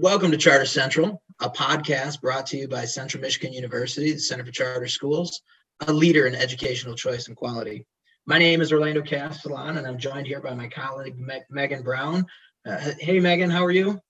Welcome 0.00 0.30
to 0.30 0.36
Charter 0.36 0.64
Central, 0.64 1.20
a 1.40 1.50
podcast 1.50 2.20
brought 2.20 2.46
to 2.46 2.56
you 2.56 2.68
by 2.68 2.84
Central 2.84 3.20
Michigan 3.20 3.52
University, 3.52 4.12
the 4.12 4.20
Center 4.20 4.44
for 4.44 4.52
Charter 4.52 4.86
Schools, 4.86 5.42
a 5.88 5.92
leader 5.92 6.28
in 6.28 6.36
educational 6.36 6.94
choice 6.94 7.26
and 7.26 7.36
quality. 7.36 7.84
My 8.24 8.38
name 8.38 8.60
is 8.60 8.72
Orlando 8.72 9.02
Castellan, 9.02 9.76
and 9.76 9.84
I'm 9.84 9.98
joined 9.98 10.28
here 10.28 10.40
by 10.40 10.54
my 10.54 10.68
colleague 10.68 11.18
Me- 11.18 11.42
Megan 11.50 11.82
Brown. 11.82 12.26
Uh, 12.64 12.92
hey, 13.00 13.18
Megan, 13.18 13.50
how 13.50 13.64
are 13.64 13.72
you? 13.72 14.00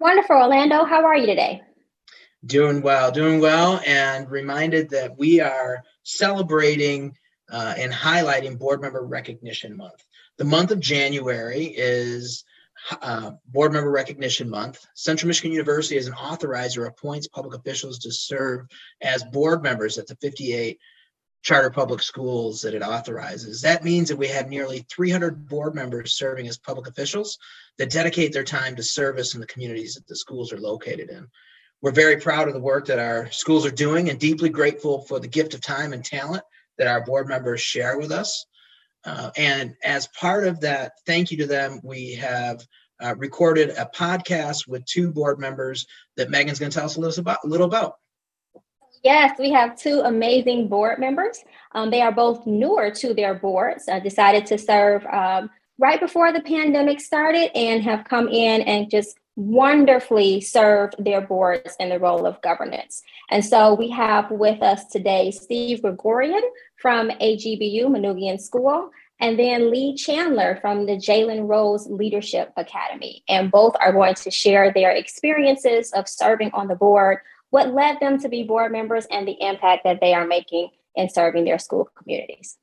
Wonderful, 0.00 0.34
Orlando. 0.34 0.84
How 0.84 1.04
are 1.04 1.16
you 1.16 1.26
today? 1.26 1.62
Doing 2.44 2.82
well, 2.82 3.12
doing 3.12 3.38
well, 3.38 3.80
and 3.86 4.28
reminded 4.28 4.90
that 4.90 5.16
we 5.16 5.40
are 5.40 5.84
celebrating 6.02 7.16
uh, 7.48 7.74
and 7.78 7.92
highlighting 7.92 8.58
Board 8.58 8.80
Member 8.80 9.04
Recognition 9.06 9.76
Month. 9.76 10.04
The 10.36 10.44
month 10.44 10.72
of 10.72 10.80
January 10.80 11.66
is 11.66 12.42
uh, 13.02 13.32
Board 13.46 13.72
Member 13.72 13.90
Recognition 13.90 14.48
Month. 14.48 14.86
Central 14.94 15.28
Michigan 15.28 15.52
University, 15.52 15.96
as 15.96 16.06
an 16.06 16.14
authorizer, 16.14 16.86
appoints 16.86 17.28
public 17.28 17.58
officials 17.58 17.98
to 18.00 18.12
serve 18.12 18.66
as 19.02 19.24
board 19.24 19.62
members 19.62 19.98
at 19.98 20.06
the 20.06 20.16
58 20.16 20.78
charter 21.42 21.70
public 21.70 22.02
schools 22.02 22.62
that 22.62 22.74
it 22.74 22.82
authorizes. 22.82 23.62
That 23.62 23.84
means 23.84 24.08
that 24.08 24.16
we 24.16 24.28
have 24.28 24.48
nearly 24.48 24.84
300 24.90 25.48
board 25.48 25.74
members 25.74 26.14
serving 26.14 26.48
as 26.48 26.58
public 26.58 26.88
officials 26.88 27.38
that 27.78 27.90
dedicate 27.90 28.32
their 28.32 28.44
time 28.44 28.76
to 28.76 28.82
service 28.82 29.34
in 29.34 29.40
the 29.40 29.46
communities 29.46 29.94
that 29.94 30.06
the 30.06 30.16
schools 30.16 30.52
are 30.52 30.60
located 30.60 31.10
in. 31.10 31.28
We're 31.80 31.92
very 31.92 32.16
proud 32.16 32.48
of 32.48 32.54
the 32.54 32.60
work 32.60 32.86
that 32.86 32.98
our 32.98 33.30
schools 33.30 33.64
are 33.64 33.70
doing 33.70 34.10
and 34.10 34.18
deeply 34.18 34.48
grateful 34.48 35.02
for 35.02 35.20
the 35.20 35.28
gift 35.28 35.54
of 35.54 35.60
time 35.60 35.92
and 35.92 36.04
talent 36.04 36.42
that 36.76 36.88
our 36.88 37.04
board 37.04 37.28
members 37.28 37.60
share 37.60 37.98
with 37.98 38.10
us. 38.10 38.46
Uh, 39.08 39.30
and 39.38 39.74
as 39.82 40.06
part 40.08 40.46
of 40.46 40.60
that, 40.60 40.92
thank 41.06 41.30
you 41.30 41.38
to 41.38 41.46
them, 41.46 41.80
we 41.82 42.12
have 42.12 42.62
uh, 43.02 43.14
recorded 43.16 43.70
a 43.70 43.88
podcast 43.94 44.68
with 44.68 44.84
two 44.84 45.10
board 45.10 45.38
members 45.38 45.86
that 46.18 46.28
Megan's 46.28 46.58
going 46.58 46.70
to 46.70 46.76
tell 46.76 46.84
us 46.84 46.96
a 46.96 47.00
little 47.00 47.20
about. 47.20 47.38
A 47.42 47.46
little 47.46 47.66
about. 47.66 47.94
Yes, 49.02 49.38
we 49.38 49.50
have 49.50 49.78
two 49.78 50.00
amazing 50.00 50.68
board 50.68 50.98
members. 50.98 51.42
Um, 51.74 51.90
they 51.90 52.02
are 52.02 52.12
both 52.12 52.46
newer 52.46 52.90
to 52.96 53.14
their 53.14 53.34
boards, 53.34 53.88
uh, 53.88 54.00
decided 54.00 54.44
to 54.46 54.58
serve 54.58 55.06
um, 55.06 55.48
right 55.78 56.00
before 56.00 56.30
the 56.30 56.42
pandemic 56.42 57.00
started, 57.00 57.56
and 57.56 57.82
have 57.84 58.04
come 58.04 58.28
in 58.28 58.60
and 58.62 58.90
just 58.90 59.16
wonderfully 59.38 60.40
served 60.40 60.96
their 60.98 61.20
boards 61.20 61.76
in 61.78 61.90
the 61.90 61.98
role 62.00 62.26
of 62.26 62.42
governance. 62.42 63.02
And 63.30 63.44
so 63.44 63.72
we 63.72 63.88
have 63.90 64.28
with 64.32 64.60
us 64.62 64.86
today 64.86 65.30
Steve 65.30 65.80
Grigorian 65.80 66.42
from 66.76 67.08
AGBU 67.10 67.84
Manoogian 67.84 68.40
School, 68.40 68.90
and 69.20 69.38
then 69.38 69.70
Lee 69.70 69.94
Chandler 69.94 70.58
from 70.60 70.86
the 70.86 70.96
Jalen 70.96 71.48
Rose 71.48 71.86
Leadership 71.86 72.52
Academy. 72.56 73.22
And 73.28 73.48
both 73.48 73.76
are 73.80 73.92
going 73.92 74.16
to 74.16 74.30
share 74.32 74.72
their 74.72 74.90
experiences 74.90 75.92
of 75.92 76.08
serving 76.08 76.50
on 76.52 76.66
the 76.66 76.74
board, 76.74 77.18
what 77.50 77.72
led 77.72 78.00
them 78.00 78.18
to 78.18 78.28
be 78.28 78.42
board 78.42 78.72
members, 78.72 79.06
and 79.08 79.26
the 79.26 79.36
impact 79.40 79.84
that 79.84 80.00
they 80.00 80.14
are 80.14 80.26
making 80.26 80.70
in 80.96 81.08
serving 81.08 81.44
their 81.44 81.60
school 81.60 81.88
communities. 81.96 82.58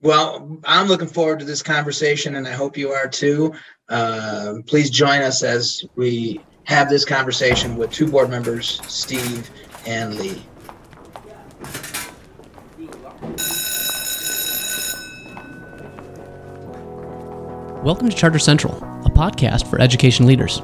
Well, 0.00 0.60
I'm 0.64 0.86
looking 0.86 1.08
forward 1.08 1.40
to 1.40 1.44
this 1.44 1.60
conversation, 1.60 2.36
and 2.36 2.46
I 2.46 2.52
hope 2.52 2.76
you 2.76 2.90
are 2.90 3.08
too. 3.08 3.52
Uh, 3.88 4.54
please 4.64 4.90
join 4.90 5.22
us 5.22 5.42
as 5.42 5.84
we 5.96 6.40
have 6.64 6.88
this 6.88 7.04
conversation 7.04 7.76
with 7.76 7.90
two 7.90 8.06
board 8.06 8.30
members, 8.30 8.80
Steve 8.86 9.50
and 9.86 10.14
Lee. 10.14 10.40
Welcome 17.82 18.08
to 18.08 18.14
Charter 18.16 18.38
Central, 18.38 18.76
a 19.04 19.10
podcast 19.10 19.68
for 19.68 19.80
education 19.80 20.26
leaders. 20.26 20.62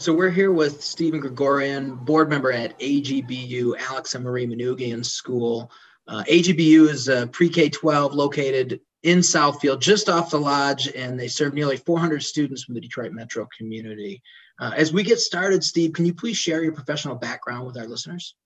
So 0.00 0.14
we're 0.14 0.30
here 0.30 0.50
with 0.50 0.82
Stephen 0.82 1.20
Grigorian, 1.20 1.94
board 2.06 2.30
member 2.30 2.50
at 2.50 2.78
AGBU, 2.78 3.78
Alex 3.78 4.14
and 4.14 4.24
Marie 4.24 4.46
Manoogian 4.46 5.04
School. 5.04 5.70
Uh, 6.08 6.24
AGBU 6.26 6.88
is 6.88 7.08
a 7.08 7.26
pre-K 7.26 7.68
12 7.68 8.14
located 8.14 8.80
in 9.02 9.18
Southfield, 9.18 9.80
just 9.80 10.08
off 10.08 10.30
the 10.30 10.40
lodge, 10.40 10.88
and 10.88 11.20
they 11.20 11.28
serve 11.28 11.52
nearly 11.52 11.76
400 11.76 12.22
students 12.22 12.64
from 12.64 12.76
the 12.76 12.80
Detroit 12.80 13.12
metro 13.12 13.46
community. 13.58 14.22
Uh, 14.58 14.72
as 14.74 14.90
we 14.90 15.02
get 15.02 15.18
started, 15.18 15.62
Steve, 15.62 15.92
can 15.92 16.06
you 16.06 16.14
please 16.14 16.38
share 16.38 16.62
your 16.62 16.72
professional 16.72 17.16
background 17.16 17.66
with 17.66 17.76
our 17.76 17.86
listeners? 17.86 18.36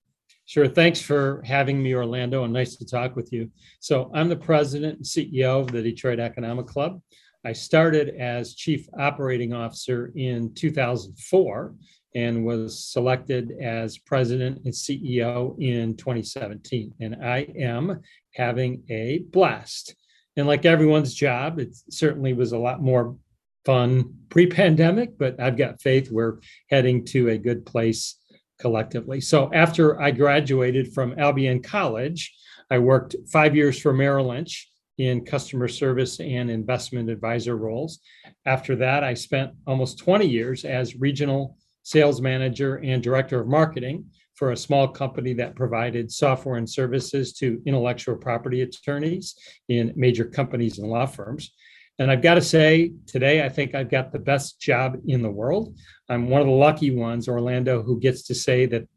Sure. 0.47 0.67
Thanks 0.67 1.01
for 1.01 1.41
having 1.47 1.81
me, 1.81 1.95
Orlando, 1.95 2.43
and 2.43 2.53
nice 2.53 2.75
to 2.75 2.85
talk 2.85 3.15
with 3.15 3.33
you. 3.33 3.49
So, 3.79 4.11
I'm 4.13 4.29
the 4.29 4.35
president 4.35 4.97
and 4.97 5.05
CEO 5.05 5.61
of 5.61 5.71
the 5.71 5.83
Detroit 5.83 6.19
Economic 6.19 6.67
Club. 6.67 7.01
I 7.45 7.53
started 7.53 8.17
as 8.17 8.55
chief 8.55 8.89
operating 8.99 9.53
officer 9.53 10.13
in 10.15 10.55
2004 10.55 11.75
and 12.15 12.45
was 12.45 12.79
selected 12.79 13.53
as 13.61 13.99
president 13.99 14.63
and 14.65 14.73
CEO 14.73 15.59
in 15.61 15.97
2017. 15.97 16.95
And 17.01 17.17
I 17.23 17.47
am 17.59 18.01
having 18.35 18.83
a 18.89 19.25
blast. 19.31 19.95
And 20.37 20.47
like 20.47 20.65
everyone's 20.65 21.13
job, 21.13 21.59
it 21.59 21.77
certainly 21.91 22.33
was 22.33 22.53
a 22.53 22.59
lot 22.59 22.81
more 22.81 23.17
fun 23.65 24.15
pre 24.31 24.47
pandemic, 24.47 25.19
but 25.19 25.41
I've 25.41 25.57
got 25.57 25.83
faith 25.83 26.11
we're 26.11 26.39
heading 26.71 27.05
to 27.07 27.31
a 27.31 27.39
good 27.39 27.67
place 27.67 28.17
collectively. 28.59 29.21
So 29.21 29.53
after 29.53 30.01
I 30.01 30.13
graduated 30.13 30.93
from 30.95 31.19
Albion 31.19 31.63
College, 31.63 32.33
I 32.71 32.79
worked 32.79 33.17
five 33.31 33.55
years 33.55 33.79
for 33.79 33.93
Merrill 33.93 34.29
Lynch 34.29 34.69
in 34.99 35.25
customer 35.25 35.69
service 35.69 36.21
and 36.21 36.51
investment 36.51 37.11
advisor 37.11 37.57
roles. 37.57 38.01
After 38.47 38.77
that, 38.77 39.03
I 39.03 39.15
spent 39.15 39.53
almost 39.67 39.99
20 39.99 40.27
years 40.27 40.65
as 40.65 40.97
regional 40.97 41.57
sales 41.83 42.21
manager 42.21 42.77
and 42.77 43.03
director 43.03 43.41
of 43.41 43.49
marketing 43.49 44.07
for 44.35 44.53
a 44.53 44.57
small 44.57 44.89
company 44.89 45.33
that 45.35 45.55
provided 45.55 46.11
software 46.11 46.57
and 46.57 46.69
services 46.69 47.33
to 47.35 47.63
intellectual 47.67 48.17
property 48.17 48.63
attorneys 48.63 49.37
in 49.69 49.93
major 49.97 50.25
companies 50.25 50.79
and 50.79 50.89
law 50.89 51.07
firms. 51.07 51.53
And 51.99 52.11
I've 52.11 52.23
got 52.23 52.35
to 52.35 52.43
say, 52.43 52.93
today, 53.07 53.45
I 53.45 53.49
think 53.49 53.75
I've 53.75 53.91
got 53.91 54.11
the 54.11 54.19
best 54.19 54.61
job 54.61 54.97
in 55.07 55.23
the 55.23 55.31
world. 55.31 55.77
I'm 56.09 56.29
one 56.29 56.41
of 56.41 56.49
the 56.49 56.53
lucky 56.53 56.91
ones, 56.91 57.29
Orlando, 57.29 57.83
who 57.83 58.01
gets 58.01 58.25
to 58.25 58.35
say 58.35 58.67
that 58.67 58.89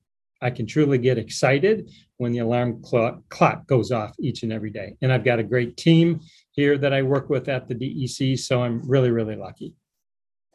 I 0.41 0.49
can 0.49 0.65
truly 0.65 0.97
get 0.97 1.17
excited 1.17 1.91
when 2.17 2.31
the 2.31 2.39
alarm 2.39 2.81
clock, 2.83 3.21
clock 3.29 3.67
goes 3.67 3.91
off 3.91 4.15
each 4.19 4.43
and 4.43 4.51
every 4.51 4.69
day. 4.69 4.95
And 5.01 5.11
I've 5.11 5.23
got 5.23 5.39
a 5.39 5.43
great 5.43 5.77
team 5.77 6.21
here 6.51 6.77
that 6.77 6.93
I 6.93 7.01
work 7.01 7.29
with 7.29 7.49
at 7.49 7.67
the 7.67 7.75
DEC. 7.75 8.37
So 8.39 8.63
I'm 8.63 8.87
really, 8.87 9.11
really 9.11 9.35
lucky. 9.35 9.75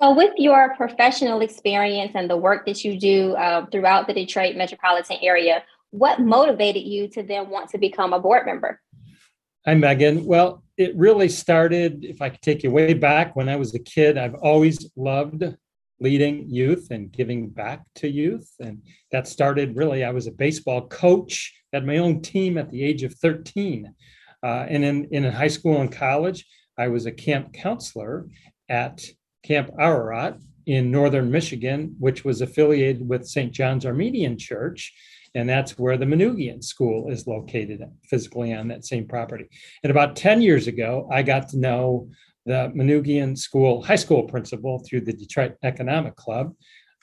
So, 0.01 0.13
with 0.15 0.33
your 0.37 0.75
professional 0.75 1.43
experience 1.43 2.13
and 2.17 2.29
the 2.29 2.37
work 2.37 2.67
that 2.67 2.83
you 2.85 2.99
do 2.99 3.35
uh, 3.35 3.67
throughout 3.67 4.09
the 4.09 4.13
Detroit 4.15 4.57
metropolitan 4.57 5.19
area, 5.23 5.63
what 5.91 6.21
motivated 6.21 6.83
you 6.83 7.07
to 7.11 7.23
then 7.23 7.51
want 7.51 7.71
to 7.71 7.79
become 7.79 8.13
a 8.13 8.19
board 8.19 8.45
member? 8.45 8.81
Hi, 9.65 9.75
Megan. 9.75 10.25
Well, 10.25 10.65
it 10.77 10.97
really 10.97 11.29
started, 11.29 12.05
if 12.05 12.21
I 12.21 12.31
could 12.31 12.43
take 12.43 12.65
you 12.65 12.73
way 12.73 12.95
back 12.95 13.37
when 13.37 13.49
I 13.49 13.55
was 13.55 13.77
a 13.77 13.79
kid, 13.79 14.19
I've 14.19 14.35
always 14.35 14.91
loved 14.97 15.45
leading 16.03 16.49
youth 16.51 16.89
and 16.91 17.13
giving 17.13 17.49
back 17.49 17.81
to 17.97 18.09
youth. 18.09 18.51
And 18.61 18.83
that 19.11 19.29
started 19.29 19.77
really, 19.77 20.05
I 20.05 20.11
was 20.11 20.27
a 20.27 20.33
baseball 20.33 20.89
coach, 20.89 21.55
had 21.73 21.87
my 21.87 21.99
own 21.99 22.21
team 22.21 22.59
at 22.59 22.71
the 22.71 22.83
age 22.83 23.03
of 23.03 23.15
13. 23.15 23.95
Uh, 24.43 24.67
and 24.69 24.85
in, 24.85 25.05
in 25.13 25.25
high 25.25 25.49
school 25.49 25.81
and 25.81 25.91
college, 25.93 26.45
I 26.79 26.89
was 26.89 27.07
a 27.07 27.13
camp 27.13 27.53
counselor 27.53 28.29
at 28.69 29.05
Camp 29.45 29.71
Ararat 29.79 30.39
in 30.67 30.91
northern 30.91 31.31
Michigan, 31.31 31.95
which 31.99 32.25
was 32.25 32.41
affiliated 32.41 33.09
with 33.09 33.27
St. 33.27 33.53
John's 33.53 33.87
Armenian 33.87 34.39
Church. 34.39 34.93
And 35.35 35.49
that's 35.49 35.79
where 35.79 35.97
the 35.97 36.05
Manoogian 36.05 36.63
School 36.63 37.11
is 37.11 37.27
located 37.27 37.83
physically 38.05 38.53
on 38.53 38.69
that 38.69 38.85
same 38.85 39.07
property. 39.07 39.49
And 39.83 39.91
about 39.91 40.17
10 40.17 40.43
years 40.43 40.67
ago, 40.67 41.09
I 41.11 41.23
got 41.23 41.49
to 41.51 41.59
know 41.59 42.11
the 42.47 42.73
Manoogian 42.75 43.37
School 43.37 43.83
high 43.83 43.97
school 43.97 44.25
principal 44.25 44.79
through 44.81 45.03
the 45.03 45.13
Detroit 45.13 45.55
Economic 45.63 46.17
Club. 46.17 46.55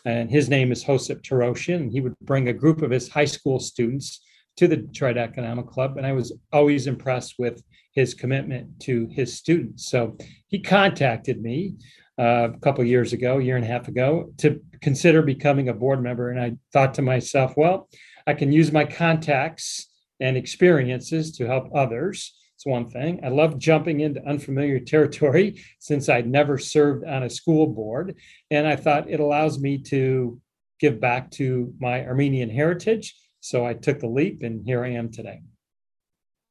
And 0.05 0.29
his 0.29 0.49
name 0.49 0.71
is 0.71 0.83
Hosep 0.83 1.21
Torossian. 1.21 1.91
He 1.91 2.01
would 2.01 2.17
bring 2.21 2.47
a 2.47 2.53
group 2.53 2.81
of 2.81 2.91
his 2.91 3.09
high 3.09 3.25
school 3.25 3.59
students 3.59 4.21
to 4.57 4.67
the 4.67 4.77
Detroit 4.77 5.17
Economic 5.17 5.67
Club. 5.67 5.97
And 5.97 6.05
I 6.05 6.13
was 6.13 6.33
always 6.51 6.87
impressed 6.87 7.35
with 7.37 7.61
his 7.93 8.13
commitment 8.13 8.79
to 8.81 9.07
his 9.07 9.35
students. 9.35 9.89
So 9.89 10.17
he 10.47 10.59
contacted 10.59 11.41
me 11.41 11.75
uh, 12.17 12.49
a 12.53 12.59
couple 12.59 12.83
years 12.83 13.13
ago, 13.13 13.39
a 13.39 13.43
year 13.43 13.55
and 13.55 13.65
a 13.65 13.67
half 13.67 13.87
ago, 13.87 14.31
to 14.37 14.61
consider 14.81 15.21
becoming 15.21 15.69
a 15.69 15.73
board 15.73 16.01
member. 16.01 16.29
And 16.29 16.39
I 16.39 16.55
thought 16.71 16.93
to 16.95 17.01
myself, 17.01 17.53
well, 17.55 17.89
I 18.27 18.33
can 18.33 18.51
use 18.51 18.71
my 18.71 18.85
contacts 18.85 19.87
and 20.19 20.35
experiences 20.37 21.31
to 21.37 21.47
help 21.47 21.69
others. 21.73 22.38
It's 22.59 22.65
one 22.65 22.89
thing. 22.89 23.21
I 23.23 23.29
love 23.29 23.57
jumping 23.57 24.01
into 24.01 24.21
unfamiliar 24.27 24.81
territory 24.81 25.63
since 25.79 26.09
I'd 26.09 26.27
never 26.27 26.57
served 26.57 27.05
on 27.05 27.23
a 27.23 27.29
school 27.29 27.67
board. 27.67 28.17
And 28.51 28.67
I 28.67 28.75
thought 28.75 29.09
it 29.09 29.21
allows 29.21 29.57
me 29.57 29.77
to 29.83 30.41
give 30.77 30.99
back 30.99 31.31
to 31.31 31.73
my 31.79 32.05
Armenian 32.05 32.49
heritage. 32.49 33.15
So 33.39 33.65
I 33.65 33.75
took 33.75 34.01
the 34.01 34.09
leap, 34.09 34.41
and 34.41 34.65
here 34.65 34.83
I 34.83 34.89
am 34.89 35.09
today. 35.09 35.39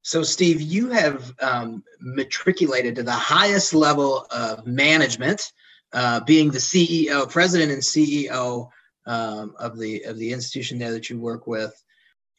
So, 0.01 0.23
Steve, 0.23 0.63
you 0.63 0.89
have 0.89 1.31
um, 1.43 1.85
matriculated 2.01 2.97
to 2.97 3.03
the 3.03 3.13
highest 3.13 3.75
level 3.75 4.27
of 4.31 4.67
management, 4.67 5.53
uh, 5.93 6.21
being 6.21 6.51
the 6.51 6.57
CEO, 6.57 7.29
president, 7.29 7.71
and 7.71 7.83
CEO 7.83 8.71
um, 9.05 9.55
of 9.59 9.79
the 9.79 10.05
of 10.05 10.17
the 10.17 10.33
institution 10.33 10.79
there 10.79 10.93
that 10.93 11.11
you 11.11 11.19
work 11.19 11.47
with. 11.47 11.75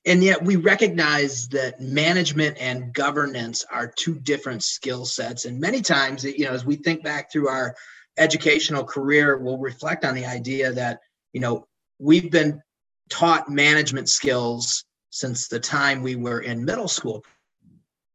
And 0.05 0.23
yet, 0.23 0.43
we 0.43 0.55
recognize 0.55 1.49
that 1.49 1.81
management 1.81 2.57
and 2.59 2.93
governance 2.93 3.65
are 3.69 3.91
two 3.97 4.15
different 4.15 4.63
skill 4.63 5.05
sets. 5.05 5.45
And 5.45 5.59
many 5.59 5.81
times, 5.81 6.23
you 6.23 6.45
know, 6.45 6.51
as 6.51 6.65
we 6.65 6.77
think 6.77 7.03
back 7.03 7.31
through 7.31 7.49
our 7.49 7.75
educational 8.17 8.83
career, 8.83 9.37
we'll 9.37 9.57
reflect 9.57 10.05
on 10.05 10.15
the 10.15 10.25
idea 10.25 10.71
that 10.71 10.99
you 11.33 11.41
know 11.41 11.67
we've 11.99 12.31
been 12.31 12.61
taught 13.09 13.49
management 13.49 14.09
skills 14.09 14.85
since 15.09 15.47
the 15.47 15.59
time 15.59 16.01
we 16.01 16.15
were 16.15 16.41
in 16.41 16.63
middle 16.63 16.87
school 16.87 17.23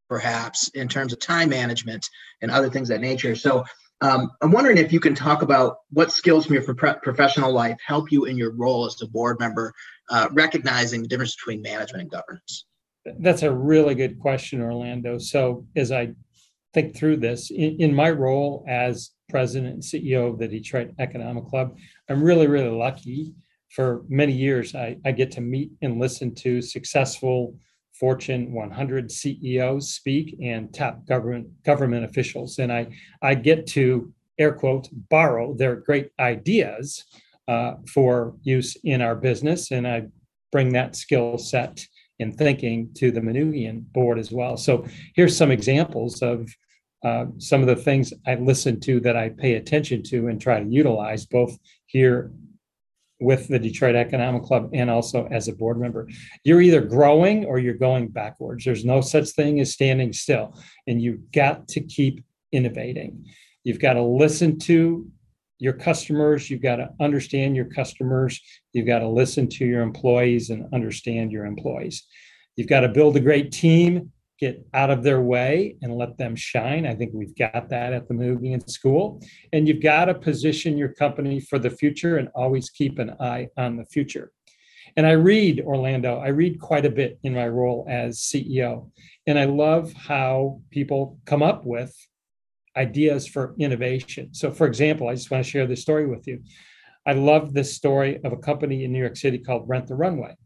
perhaps 0.09 0.69
in 0.69 0.89
terms 0.89 1.13
of 1.13 1.19
time 1.19 1.49
management 1.49 2.09
and 2.43 2.51
other 2.51 2.71
things 2.71 2.89
that 2.89 3.01
nature 3.01 3.35
so 3.35 3.65
um, 4.01 4.31
i'm 4.43 4.53
wondering 4.53 4.79
if 4.79 4.93
you 4.93 5.01
can 5.01 5.15
talk 5.15 5.43
about 5.43 5.79
what 5.91 6.13
skills 6.13 6.47
from 6.47 6.55
your 6.55 6.75
pro- 6.75 6.95
professional 6.95 7.53
life 7.53 7.77
help 7.85 8.13
you 8.13 8.27
in 8.27 8.37
your 8.37 8.53
role 8.53 8.87
as 8.87 9.01
a 9.03 9.07
board 9.07 9.39
member 9.41 9.73
uh, 10.11 10.29
recognizing 10.33 11.03
the 11.03 11.09
difference 11.09 11.37
between 11.37 11.63
management 11.63 12.03
and 12.03 12.11
governance. 12.11 12.67
That's 13.21 13.43
a 13.43 13.53
really 13.53 13.95
good 13.95 14.19
question 14.19 14.61
orlando. 14.63 15.19
So 15.19 15.67
as 15.77 15.93
i 15.93 16.13
think 16.73 16.97
through 16.97 17.17
this 17.17 17.51
in, 17.51 17.77
in 17.81 17.95
my 17.95 18.11
role 18.11 18.65
as 18.67 19.11
president 19.29 19.75
and 19.75 19.83
ceo 19.83 20.31
of 20.31 20.39
the 20.41 20.49
detroit 20.49 20.91
economic 20.99 21.47
club 21.47 21.77
i'm 22.09 22.23
really 22.23 22.49
really 22.49 22.77
lucky. 22.77 23.33
For 23.75 24.05
many 24.09 24.33
years, 24.33 24.77
I, 24.77 24.99
I 25.05 25.11
get 25.11 25.33
to 25.33 25.41
meet 25.41 25.73
and 25.83 25.99
listen 25.99 26.33
to 26.37 26.63
successful 26.63 27.57
Fortune 27.93 28.53
100 28.53 29.11
CEOs 29.11 29.93
speak 29.93 30.37
and 30.41 30.73
top 30.73 31.05
government 31.07 31.49
government 31.65 32.05
officials, 32.05 32.61
and 32.61 32.73
I 32.73 32.87
I 33.21 33.35
get 33.35 33.67
to 33.69 34.13
air 34.39 34.53
quote 34.53 34.89
borrow 35.11 35.55
their 35.55 35.75
great 35.75 36.11
ideas 36.21 37.05
uh, 37.49 37.75
for 37.93 38.35
use 38.43 38.77
in 38.85 39.03
our 39.03 39.15
business, 39.15 39.71
and 39.71 39.87
I 39.87 40.07
bring 40.53 40.73
that 40.73 40.97
skill 40.97 41.39
set 41.39 41.87
in 42.19 42.33
thinking 42.33 42.91
to 42.95 43.11
the 43.11 43.21
Manoogian 43.21 43.85
board 43.93 44.19
as 44.19 44.31
well. 44.31 44.57
So 44.57 44.87
here's 45.15 45.37
some 45.37 45.51
examples 45.51 46.23
of 46.23 46.49
uh, 47.05 47.27
some 47.39 47.61
of 47.61 47.67
the 47.67 47.77
things 47.77 48.15
I 48.27 48.37
listen 48.37 48.81
to 48.81 49.01
that 49.01 49.17
I 49.17 49.29
pay 49.29 49.55
attention 49.55 50.03
to 50.05 50.29
and 50.29 50.41
try 50.41 50.61
to 50.61 50.69
utilize 50.69 51.27
both 51.27 51.59
here 51.87 52.33
with 53.21 53.49
the 53.49 53.59
Detroit 53.59 53.95
Economic 53.95 54.43
Club 54.43 54.71
and 54.73 54.91
also 54.91 55.27
as 55.31 55.49
a 55.49 55.53
board 55.53 55.79
member. 55.79 56.09
You're 56.45 56.63
either 56.63 56.81
growing 56.81 57.45
or 57.45 57.59
you're 57.59 57.75
going 57.75 58.09
backwards. 58.09 58.65
There's 58.65 58.85
no 58.85 59.01
such 59.01 59.31
thing 59.31 59.61
as 59.61 59.73
standing 59.73 60.13
still, 60.13 60.57
and 60.87 61.01
you've 61.01 61.31
got 61.33 61.69
to 61.69 61.81
keep 61.81 62.25
innovating. 62.53 63.27
You've 63.65 63.81
got 63.81 63.95
to 63.95 64.03
listen 64.03 64.59
to 64.61 65.07
your 65.65 65.73
customers, 65.73 66.49
you've 66.49 66.63
got 66.63 66.77
to 66.77 66.91
understand 67.01 67.57
your 67.57 67.65
customers, 67.65 68.41
you've 68.73 68.87
got 68.87 69.01
to 69.01 69.09
listen 69.09 69.49
to 69.49 69.65
your 69.65 69.83
employees 69.83 70.51
and 70.51 70.73
understand 70.73 71.33
your 71.33 71.47
employees. 71.47 72.05
You've 72.55 72.69
got 72.69 72.81
to 72.81 72.89
build 72.89 73.17
a 73.17 73.21
great 73.21 73.51
team 73.51 74.13
get 74.41 74.67
out 74.75 74.91
of 74.91 75.03
their 75.03 75.21
way 75.21 75.77
and 75.83 75.97
let 75.97 76.19
them 76.19 76.35
shine. 76.35 76.87
I 76.87 76.95
think 76.95 77.13
we've 77.15 77.37
got 77.37 77.69
that 77.71 77.93
at 77.93 78.09
the 78.09 78.15
Manoogian 78.15 78.69
School. 78.69 79.23
And 79.53 79.67
you've 79.67 79.83
got 79.83 80.07
to 80.07 80.15
position 80.15 80.77
your 80.77 80.89
company 80.89 81.41
for 81.41 81.59
the 81.59 81.71
future 81.71 82.19
and 82.19 82.29
always 82.35 82.69
keep 82.71 82.99
an 82.99 83.15
eye 83.21 83.49
on 83.57 83.77
the 83.77 83.85
future. 83.85 84.33
And 84.97 85.07
I 85.07 85.13
read 85.13 85.61
Orlando, 85.61 86.19
I 86.19 86.29
read 86.29 86.61
quite 86.61 86.85
a 86.85 86.91
bit 86.91 87.19
in 87.23 87.35
my 87.35 87.49
role 87.49 87.87
as 87.89 88.21
CEO. 88.21 88.91
And 89.27 89.39
I 89.39 89.45
love 89.45 89.93
how 89.93 90.61
people 90.71 91.19
come 91.27 91.43
up 91.43 91.65
with 91.65 91.95
ideas 92.77 93.27
for 93.27 93.55
innovation. 93.59 94.33
So, 94.33 94.51
for 94.51 94.67
example, 94.67 95.09
I 95.09 95.15
just 95.15 95.31
want 95.31 95.45
to 95.45 95.51
share 95.51 95.67
this 95.67 95.83
story 95.83 96.07
with 96.07 96.27
you. 96.27 96.43
I 97.07 97.13
love 97.13 97.53
this 97.53 97.75
story 97.75 98.21
of 98.25 98.33
a 98.33 98.37
company 98.37 98.85
in 98.85 98.93
New 98.93 98.99
York 98.99 99.17
City 99.17 99.39
called 99.39 99.69
Rent 99.69 99.87
the 99.87 99.95
Runway. 99.95 100.37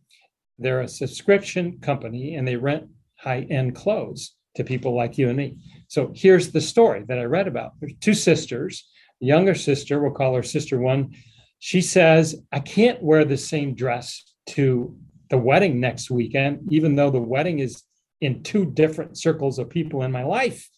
They're 0.59 0.81
a 0.81 0.89
subscription 0.89 1.79
company 1.81 2.35
and 2.35 2.47
they 2.47 2.57
rent 2.57 2.89
high 3.19 3.47
end 3.51 3.75
clothes 3.77 4.35
to 4.57 4.65
people 4.65 4.95
like 4.95 5.17
you 5.17 5.29
and 5.29 5.37
me. 5.37 5.57
So 5.87 6.13
here's 6.15 6.51
the 6.51 6.61
story 6.61 7.05
that 7.07 7.19
I 7.19 7.25
read 7.25 7.47
about. 7.47 7.73
There's 7.81 7.95
two 8.01 8.15
sisters. 8.15 8.89
The 9.21 9.27
younger 9.27 9.55
sister, 9.55 10.01
we'll 10.01 10.13
call 10.13 10.35
her 10.35 10.43
sister 10.43 10.81
one. 10.81 11.15
She 11.61 11.81
says, 11.81 12.41
I 12.53 12.61
can't 12.61 13.03
wear 13.03 13.25
the 13.25 13.37
same 13.37 13.75
dress 13.75 14.23
to 14.51 14.97
the 15.31 15.39
wedding 15.39 15.81
next 15.81 16.11
weekend, 16.11 16.73
even 16.73 16.97
though 16.97 17.11
the 17.11 17.21
wedding 17.21 17.61
is 17.61 17.83
in 18.21 18.43
two 18.43 18.65
different 18.65 19.17
circles 19.17 19.59
of 19.59 19.71
people 19.71 20.03
in 20.03 20.11
my 20.11 20.25
life. 20.25 20.69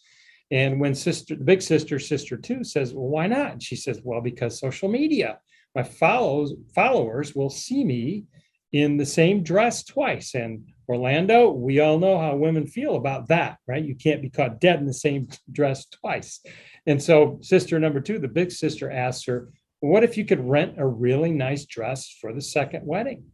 And 0.50 0.80
when 0.80 0.94
sister, 0.94 1.36
the 1.36 1.44
big 1.44 1.62
sister, 1.62 1.98
sister 1.98 2.36
two 2.36 2.64
says, 2.64 2.92
Well, 2.92 3.08
why 3.08 3.26
not? 3.26 3.52
And 3.52 3.62
she 3.62 3.76
says, 3.76 4.00
Well, 4.02 4.20
because 4.20 4.58
social 4.58 4.88
media. 4.88 5.38
My 5.74 5.84
follows 5.84 6.54
followers 6.74 7.34
will 7.34 7.50
see 7.50 7.84
me 7.84 8.24
in 8.72 8.96
the 8.96 9.06
same 9.06 9.42
dress 9.42 9.84
twice. 9.84 10.34
And 10.34 10.64
Orlando, 10.88 11.50
we 11.50 11.78
all 11.78 11.98
know 11.98 12.18
how 12.18 12.34
women 12.34 12.66
feel 12.66 12.96
about 12.96 13.28
that, 13.28 13.58
right? 13.68 13.84
You 13.84 13.94
can't 13.94 14.22
be 14.22 14.30
caught 14.30 14.60
dead 14.60 14.80
in 14.80 14.86
the 14.86 14.92
same 14.92 15.28
dress 15.52 15.86
twice. 15.86 16.40
And 16.86 17.00
so, 17.00 17.38
sister 17.42 17.78
number 17.78 18.00
two, 18.00 18.18
the 18.18 18.28
big 18.28 18.50
sister 18.50 18.90
asks 18.90 19.26
her, 19.26 19.52
What 19.80 20.02
if 20.02 20.16
you 20.16 20.24
could 20.24 20.40
rent 20.40 20.74
a 20.78 20.86
really 20.86 21.30
nice 21.30 21.64
dress 21.66 22.16
for 22.20 22.32
the 22.32 22.42
second 22.42 22.84
wedding? 22.84 23.24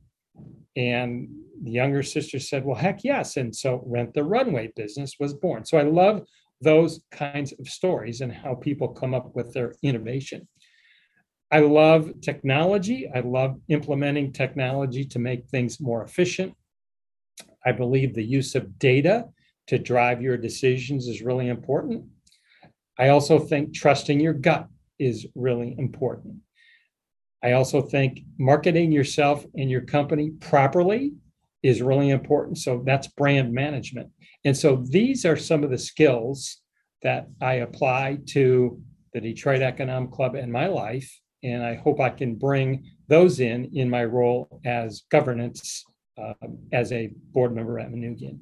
And 0.77 1.29
the 1.63 1.71
younger 1.71 2.03
sister 2.03 2.39
said, 2.39 2.65
Well, 2.65 2.77
heck 2.77 3.05
yes. 3.05 3.39
And 3.39 3.57
so, 3.57 3.83
Rent 3.87 4.13
the 4.13 4.25
Runway 4.25 4.73
business 4.77 5.17
was 5.19 5.33
born. 5.33 5.65
So, 5.65 5.79
I 5.79 5.83
love 5.83 6.27
those 6.61 7.01
kinds 7.11 7.53
of 7.53 7.69
stories 7.69 8.21
and 8.21 8.33
how 8.33 8.55
people 8.55 8.89
come 8.89 9.15
up 9.15 9.35
with 9.35 9.53
their 9.53 9.75
innovation. 9.83 10.49
I 11.51 11.61
love 11.61 12.11
technology. 12.23 13.09
I 13.15 13.21
love 13.21 13.61
implementing 13.69 14.33
technology 14.33 15.05
to 15.07 15.19
make 15.19 15.47
things 15.49 15.81
more 15.81 16.03
efficient, 16.03 16.55
I 17.67 17.73
believe 17.73 18.15
the 18.15 18.25
use 18.25 18.55
of 18.55 18.79
data 18.79 19.29
to 19.67 19.79
drive 19.79 20.23
your 20.23 20.37
decisions 20.37 21.09
is 21.09 21.23
really 21.23 21.49
important. 21.49 22.05
I 22.97 23.09
also 23.09 23.41
think 23.41 23.75
trusting 23.75 24.21
your 24.21 24.33
gut 24.33 24.69
is 25.01 25.27
really 25.35 25.75
important. 25.77 26.37
I 27.43 27.53
also 27.53 27.83
think 27.83 28.21
marketing 28.39 28.93
yourself 28.93 29.45
and 29.57 29.69
your 29.69 29.83
company 29.83 30.31
properly 30.31 31.15
is 31.67 31.83
really 31.83 32.11
important. 32.11 32.59
So 32.59 32.83
that's 32.85 33.09
brand 33.09 33.53
management. 33.53 34.11
And 34.45 34.57
so 34.57 34.77
these 34.77 35.25
are 35.25 35.37
some 35.37 35.65
of 35.65 35.71
the 35.71 35.79
skills 35.79 36.59
that 37.03 37.29
I 37.41 37.55
apply 37.55 38.19
to 38.27 38.81
the 39.13 39.21
Detroit 39.21 39.63
Economic 39.63 40.13
Club 40.13 40.37
in 40.37 40.53
my 40.53 40.67
life. 40.67 41.11
And 41.43 41.63
I 41.63 41.75
hope 41.75 42.01
I 42.01 42.11
can 42.11 42.37
bring 42.37 42.85
those 43.09 43.41
in 43.41 43.71
in 43.75 43.91
my 43.91 44.05
role 44.05 44.61
as 44.65 45.03
governance 45.11 45.85
um, 46.19 46.59
as 46.73 46.93
a 46.93 47.11
board 47.33 47.55
member 47.55 47.79
at 47.79 47.91
Manoogian. 47.91 48.39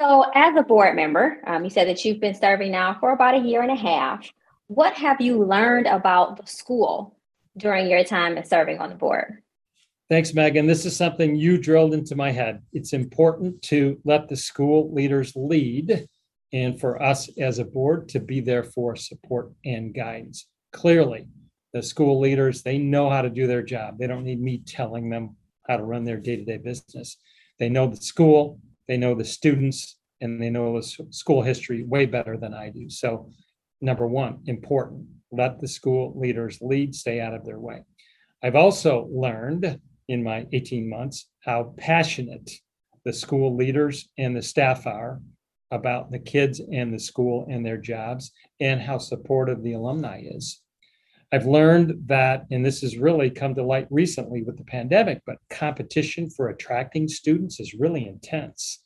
So, 0.00 0.26
as 0.34 0.54
a 0.56 0.62
board 0.62 0.94
member, 0.94 1.38
um, 1.46 1.64
you 1.64 1.70
said 1.70 1.88
that 1.88 2.04
you've 2.04 2.20
been 2.20 2.34
serving 2.34 2.70
now 2.70 2.98
for 3.00 3.12
about 3.12 3.34
a 3.34 3.38
year 3.38 3.62
and 3.62 3.70
a 3.70 3.76
half. 3.76 4.30
What 4.66 4.92
have 4.94 5.20
you 5.20 5.42
learned 5.42 5.86
about 5.86 6.36
the 6.36 6.46
school 6.46 7.16
during 7.56 7.88
your 7.88 8.04
time 8.04 8.36
as 8.36 8.50
serving 8.50 8.78
on 8.78 8.90
the 8.90 8.94
board? 8.94 9.42
Thanks, 10.08 10.34
Megan. 10.34 10.68
This 10.68 10.86
is 10.86 10.94
something 10.94 11.34
you 11.34 11.58
drilled 11.58 11.92
into 11.92 12.14
my 12.14 12.30
head. 12.30 12.62
It's 12.72 12.92
important 12.92 13.60
to 13.62 14.00
let 14.04 14.28
the 14.28 14.36
school 14.36 14.94
leaders 14.94 15.32
lead 15.34 16.06
and 16.52 16.78
for 16.78 17.02
us 17.02 17.28
as 17.38 17.58
a 17.58 17.64
board 17.64 18.08
to 18.10 18.20
be 18.20 18.38
there 18.38 18.62
for 18.62 18.94
support 18.94 19.50
and 19.64 19.92
guidance. 19.92 20.46
Clearly, 20.72 21.26
the 21.72 21.82
school 21.82 22.20
leaders, 22.20 22.62
they 22.62 22.78
know 22.78 23.10
how 23.10 23.20
to 23.20 23.28
do 23.28 23.48
their 23.48 23.64
job. 23.64 23.98
They 23.98 24.06
don't 24.06 24.22
need 24.22 24.40
me 24.40 24.62
telling 24.64 25.10
them 25.10 25.34
how 25.68 25.76
to 25.76 25.82
run 25.82 26.04
their 26.04 26.18
day-to-day 26.18 26.58
business. 26.58 27.16
They 27.58 27.68
know 27.68 27.88
the 27.88 27.96
school, 27.96 28.60
they 28.86 28.96
know 28.96 29.16
the 29.16 29.24
students, 29.24 29.98
and 30.20 30.40
they 30.40 30.50
know 30.50 30.80
the 30.80 31.06
school 31.10 31.42
history 31.42 31.82
way 31.82 32.06
better 32.06 32.36
than 32.36 32.54
I 32.54 32.70
do. 32.70 32.88
So, 32.88 33.32
number 33.80 34.06
one, 34.06 34.38
important. 34.46 35.08
Let 35.32 35.58
the 35.58 35.66
school 35.66 36.16
leaders 36.16 36.58
lead, 36.60 36.94
stay 36.94 37.20
out 37.20 37.34
of 37.34 37.44
their 37.44 37.58
way. 37.58 37.82
I've 38.40 38.54
also 38.54 39.08
learned 39.10 39.80
in 40.08 40.22
my 40.22 40.46
18 40.52 40.88
months 40.88 41.28
how 41.40 41.74
passionate 41.76 42.50
the 43.04 43.12
school 43.12 43.54
leaders 43.54 44.08
and 44.18 44.36
the 44.36 44.42
staff 44.42 44.86
are 44.86 45.20
about 45.70 46.10
the 46.10 46.18
kids 46.18 46.60
and 46.72 46.92
the 46.92 46.98
school 46.98 47.46
and 47.50 47.64
their 47.64 47.76
jobs 47.76 48.32
and 48.60 48.80
how 48.80 48.98
supportive 48.98 49.62
the 49.62 49.72
alumni 49.72 50.22
is. 50.24 50.60
I've 51.32 51.46
learned 51.46 52.04
that, 52.06 52.46
and 52.52 52.64
this 52.64 52.82
has 52.82 52.96
really 52.96 53.30
come 53.30 53.54
to 53.56 53.62
light 53.62 53.88
recently 53.90 54.42
with 54.42 54.58
the 54.58 54.64
pandemic, 54.64 55.22
but 55.26 55.38
competition 55.50 56.30
for 56.30 56.48
attracting 56.48 57.08
students 57.08 57.58
is 57.58 57.74
really 57.74 58.06
intense. 58.06 58.82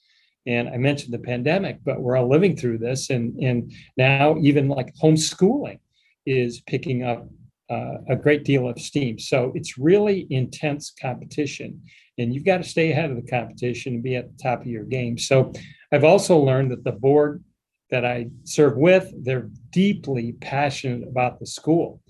And 0.46 0.68
I 0.70 0.78
mentioned 0.78 1.12
the 1.12 1.18
pandemic, 1.18 1.80
but 1.84 2.00
we're 2.00 2.16
all 2.16 2.28
living 2.28 2.56
through 2.56 2.78
this. 2.78 3.10
And, 3.10 3.38
and 3.42 3.72
now, 3.98 4.36
even 4.40 4.68
like 4.68 4.94
homeschooling 4.94 5.80
is 6.24 6.60
picking 6.60 7.04
up 7.04 7.28
uh, 7.70 7.98
a 8.08 8.16
great 8.16 8.44
deal 8.44 8.68
of 8.68 8.80
steam. 8.80 9.18
So 9.18 9.52
it's 9.54 9.78
really 9.78 10.26
intense 10.30 10.92
competition. 11.00 11.82
And 12.18 12.34
you've 12.34 12.44
got 12.44 12.58
to 12.58 12.64
stay 12.64 12.90
ahead 12.90 13.10
of 13.10 13.16
the 13.16 13.30
competition 13.30 13.94
and 13.94 14.02
be 14.02 14.16
at 14.16 14.30
the 14.30 14.42
top 14.42 14.60
of 14.60 14.66
your 14.66 14.84
game. 14.84 15.16
So 15.16 15.52
I've 15.92 16.04
also 16.04 16.36
learned 16.38 16.70
that 16.72 16.84
the 16.84 16.92
board 16.92 17.42
that 17.90 18.04
I 18.04 18.28
serve 18.44 18.76
with, 18.76 19.12
they're 19.24 19.48
deeply 19.70 20.32
passionate 20.32 21.08
about 21.08 21.38
the 21.38 21.46
school. 21.46 22.00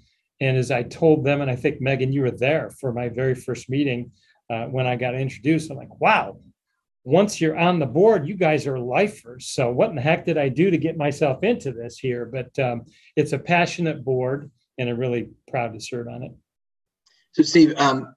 And 0.41 0.57
as 0.57 0.71
I 0.71 0.83
told 0.83 1.25
them, 1.25 1.43
and 1.43 1.51
I 1.51 1.57
think 1.57 1.81
Megan, 1.81 2.13
you 2.13 2.23
were 2.23 2.31
there 2.31 2.71
for 2.81 2.93
my 2.93 3.09
very 3.09 3.35
first 3.35 3.69
meeting 3.69 4.11
uh, 4.51 4.67
when 4.67 4.87
I 4.87 4.97
got 4.97 5.15
introduced, 5.15 5.71
I'm 5.71 5.77
like, 5.77 6.01
wow, 6.01 6.39
once 7.05 7.41
you're 7.41 7.57
on 7.57 7.79
the 7.79 7.87
board, 7.87 8.27
you 8.27 8.35
guys 8.35 8.67
are 8.67 8.79
lifers. 8.79 9.47
So 9.49 9.71
what 9.71 9.91
in 9.91 9.97
the 9.97 10.03
heck 10.03 10.25
did 10.27 10.37
I 10.39 10.49
do 10.49 10.71
to 10.71 10.79
get 10.79 10.97
myself 10.97 11.43
into 11.45 11.73
this 11.73 11.99
here? 11.99 12.27
But 12.27 12.59
um, 12.59 12.85
it's 13.17 13.33
a 13.33 13.39
passionate 13.39 14.05
board, 14.05 14.51
and 14.81 14.89
I'm 14.89 14.99
really 14.99 15.29
proud 15.49 15.75
to 15.75 15.81
serve 15.81 16.09
on 16.09 16.23
it. 16.23 16.33
So, 17.33 17.43
Steve, 17.43 17.75
um, 17.77 18.15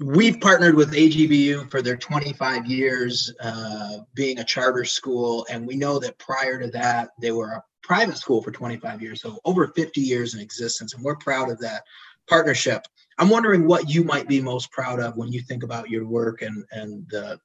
we've 0.00 0.40
partnered 0.40 0.74
with 0.74 0.92
AGBU 0.92 1.70
for 1.70 1.80
their 1.80 1.96
25 1.96 2.66
years 2.66 3.32
uh, 3.40 3.98
being 4.14 4.40
a 4.40 4.44
charter 4.44 4.84
school, 4.84 5.46
and 5.48 5.66
we 5.66 5.76
know 5.76 5.98
that 6.00 6.18
prior 6.18 6.60
to 6.60 6.68
that, 6.72 7.10
they 7.20 7.30
were 7.30 7.52
a 7.52 7.64
private 7.82 8.18
school 8.18 8.42
for 8.42 8.50
25 8.50 9.00
years, 9.00 9.22
so 9.22 9.38
over 9.44 9.68
50 9.68 10.00
years 10.00 10.34
in 10.34 10.40
existence, 10.40 10.92
and 10.92 11.02
we're 11.02 11.16
proud 11.16 11.50
of 11.50 11.58
that 11.60 11.82
partnership. 12.28 12.84
I'm 13.18 13.28
wondering 13.28 13.66
what 13.66 13.88
you 13.88 14.04
might 14.04 14.28
be 14.28 14.40
most 14.40 14.70
proud 14.72 15.00
of 15.00 15.16
when 15.16 15.32
you 15.32 15.40
think 15.40 15.62
about 15.62 15.88
your 15.88 16.06
work 16.06 16.42
and 16.42 16.64
and 16.72 17.06
the 17.10 17.38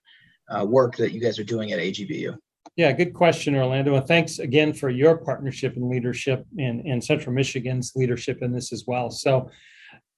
uh, 0.49 0.65
work 0.65 0.95
that 0.97 1.11
you 1.11 1.19
guys 1.19 1.39
are 1.39 1.43
doing 1.43 1.71
at 1.71 1.79
AGBU? 1.79 2.37
Yeah, 2.77 2.91
good 2.91 3.15
question, 3.15 3.55
Orlando. 3.55 3.95
And 3.95 4.07
thanks 4.07 4.37
again 4.37 4.71
for 4.71 4.91
your 4.91 5.17
partnership 5.17 5.75
and 5.75 5.89
leadership 5.89 6.45
in, 6.59 6.81
in 6.85 7.01
Central 7.01 7.33
Michigan's 7.33 7.93
leadership 7.95 8.43
in 8.43 8.53
this 8.53 8.71
as 8.71 8.83
well. 8.85 9.09
So, 9.09 9.49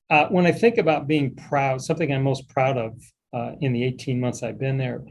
uh, 0.09 0.27
when 0.27 0.45
I 0.45 0.51
think 0.51 0.77
about 0.77 1.07
being 1.07 1.35
proud, 1.35 1.81
something 1.81 2.11
I'm 2.11 2.23
most 2.23 2.49
proud 2.49 2.77
of 2.77 3.01
uh, 3.33 3.51
in 3.61 3.71
the 3.71 3.83
18 3.85 4.19
months 4.19 4.43
I've 4.43 4.59
been 4.59 4.77
there, 4.77 5.01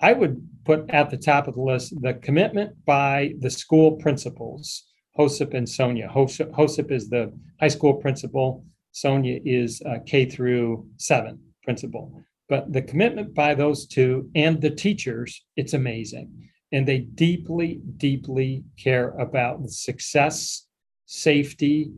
I 0.00 0.12
would 0.12 0.46
put 0.64 0.88
at 0.90 1.10
the 1.10 1.16
top 1.16 1.48
of 1.48 1.54
the 1.54 1.60
list 1.60 2.00
the 2.02 2.14
commitment 2.14 2.84
by 2.84 3.34
the 3.40 3.50
school 3.50 3.96
principals, 3.96 4.84
Hosep 5.18 5.54
and 5.54 5.68
Sonia. 5.68 6.08
Hosep 6.08 6.92
is 6.92 7.08
the 7.08 7.32
high 7.58 7.68
school 7.68 7.94
principal, 7.94 8.64
Sonia 8.92 9.40
is 9.44 9.82
uh, 9.86 9.98
K 10.06 10.24
through 10.24 10.86
seven 10.98 11.40
principal. 11.64 12.22
But 12.48 12.72
the 12.72 12.82
commitment 12.82 13.34
by 13.34 13.54
those 13.54 13.86
two 13.86 14.30
and 14.36 14.60
the 14.60 14.70
teachers, 14.70 15.44
it's 15.56 15.74
amazing. 15.74 16.49
And 16.72 16.86
they 16.86 16.98
deeply, 16.98 17.80
deeply 17.96 18.64
care 18.78 19.10
about 19.10 19.62
the 19.62 19.70
success, 19.70 20.66
safety 21.06 21.92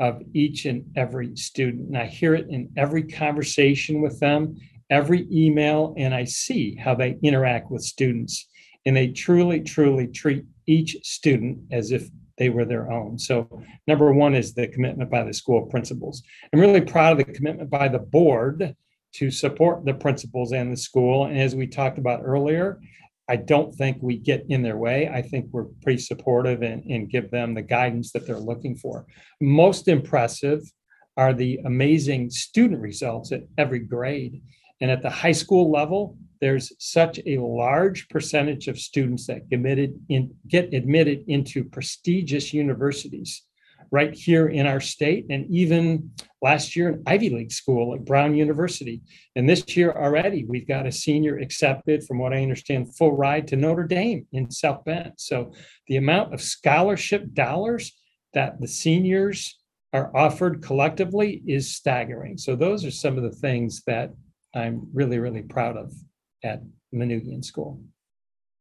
of 0.00 0.22
each 0.32 0.64
and 0.64 0.84
every 0.96 1.36
student. 1.36 1.88
And 1.88 1.98
I 1.98 2.06
hear 2.06 2.34
it 2.34 2.48
in 2.48 2.70
every 2.76 3.04
conversation 3.04 4.00
with 4.00 4.18
them, 4.20 4.56
every 4.90 5.26
email, 5.30 5.94
and 5.96 6.14
I 6.14 6.24
see 6.24 6.74
how 6.76 6.94
they 6.94 7.18
interact 7.22 7.70
with 7.70 7.82
students. 7.82 8.48
And 8.86 8.96
they 8.96 9.08
truly, 9.08 9.60
truly 9.60 10.08
treat 10.08 10.44
each 10.66 10.96
student 11.02 11.58
as 11.70 11.92
if 11.92 12.08
they 12.36 12.48
were 12.48 12.64
their 12.64 12.90
own. 12.90 13.18
So, 13.18 13.62
number 13.86 14.12
one 14.12 14.34
is 14.34 14.54
the 14.54 14.66
commitment 14.66 15.10
by 15.10 15.22
the 15.22 15.32
school 15.32 15.66
principals. 15.66 16.22
I'm 16.52 16.60
really 16.60 16.80
proud 16.80 17.12
of 17.12 17.26
the 17.26 17.32
commitment 17.32 17.70
by 17.70 17.88
the 17.88 18.00
board 18.00 18.74
to 19.14 19.30
support 19.30 19.84
the 19.84 19.94
principals 19.94 20.52
and 20.52 20.72
the 20.72 20.76
school. 20.76 21.26
And 21.26 21.38
as 21.38 21.54
we 21.54 21.68
talked 21.68 21.98
about 21.98 22.22
earlier, 22.24 22.80
I 23.28 23.36
don't 23.36 23.74
think 23.74 23.98
we 24.00 24.18
get 24.18 24.44
in 24.48 24.62
their 24.62 24.76
way. 24.76 25.08
I 25.08 25.22
think 25.22 25.46
we're 25.50 25.66
pretty 25.82 26.00
supportive 26.00 26.62
and, 26.62 26.84
and 26.84 27.10
give 27.10 27.30
them 27.30 27.54
the 27.54 27.62
guidance 27.62 28.12
that 28.12 28.26
they're 28.26 28.38
looking 28.38 28.76
for. 28.76 29.06
Most 29.40 29.88
impressive 29.88 30.60
are 31.16 31.32
the 31.32 31.60
amazing 31.64 32.30
student 32.30 32.80
results 32.80 33.32
at 33.32 33.44
every 33.56 33.78
grade. 33.78 34.42
And 34.80 34.90
at 34.90 35.02
the 35.02 35.10
high 35.10 35.32
school 35.32 35.70
level, 35.70 36.18
there's 36.40 36.72
such 36.78 37.18
a 37.24 37.38
large 37.38 38.08
percentage 38.08 38.68
of 38.68 38.78
students 38.78 39.26
that 39.28 39.48
committed 39.50 39.98
in, 40.08 40.34
get 40.48 40.74
admitted 40.74 41.24
into 41.28 41.64
prestigious 41.64 42.52
universities 42.52 43.42
right 43.94 44.12
here 44.12 44.48
in 44.48 44.66
our 44.66 44.80
state, 44.80 45.24
and 45.30 45.46
even 45.48 46.10
last 46.42 46.74
year 46.74 46.88
an 46.88 47.02
Ivy 47.06 47.30
League 47.30 47.52
school 47.52 47.94
at 47.94 48.04
Brown 48.04 48.34
University. 48.34 49.02
And 49.36 49.48
this 49.48 49.76
year 49.76 49.92
already, 49.92 50.44
we've 50.48 50.66
got 50.66 50.84
a 50.84 50.90
senior 50.90 51.38
accepted, 51.38 52.02
from 52.02 52.18
what 52.18 52.32
I 52.32 52.42
understand, 52.42 52.96
full 52.96 53.16
ride 53.16 53.46
to 53.48 53.56
Notre 53.56 53.86
Dame 53.86 54.26
in 54.32 54.50
South 54.50 54.84
Bend. 54.84 55.12
So 55.16 55.52
the 55.86 55.96
amount 55.96 56.34
of 56.34 56.42
scholarship 56.42 57.32
dollars 57.34 57.92
that 58.32 58.60
the 58.60 58.66
seniors 58.66 59.60
are 59.92 60.10
offered 60.16 60.60
collectively 60.60 61.44
is 61.46 61.76
staggering. 61.76 62.36
So 62.36 62.56
those 62.56 62.84
are 62.84 62.90
some 62.90 63.16
of 63.16 63.22
the 63.22 63.38
things 63.46 63.84
that 63.86 64.10
I'm 64.56 64.88
really, 64.92 65.20
really 65.20 65.42
proud 65.42 65.76
of 65.76 65.92
at 66.42 66.62
Manoogian 66.92 67.44
School. 67.44 67.80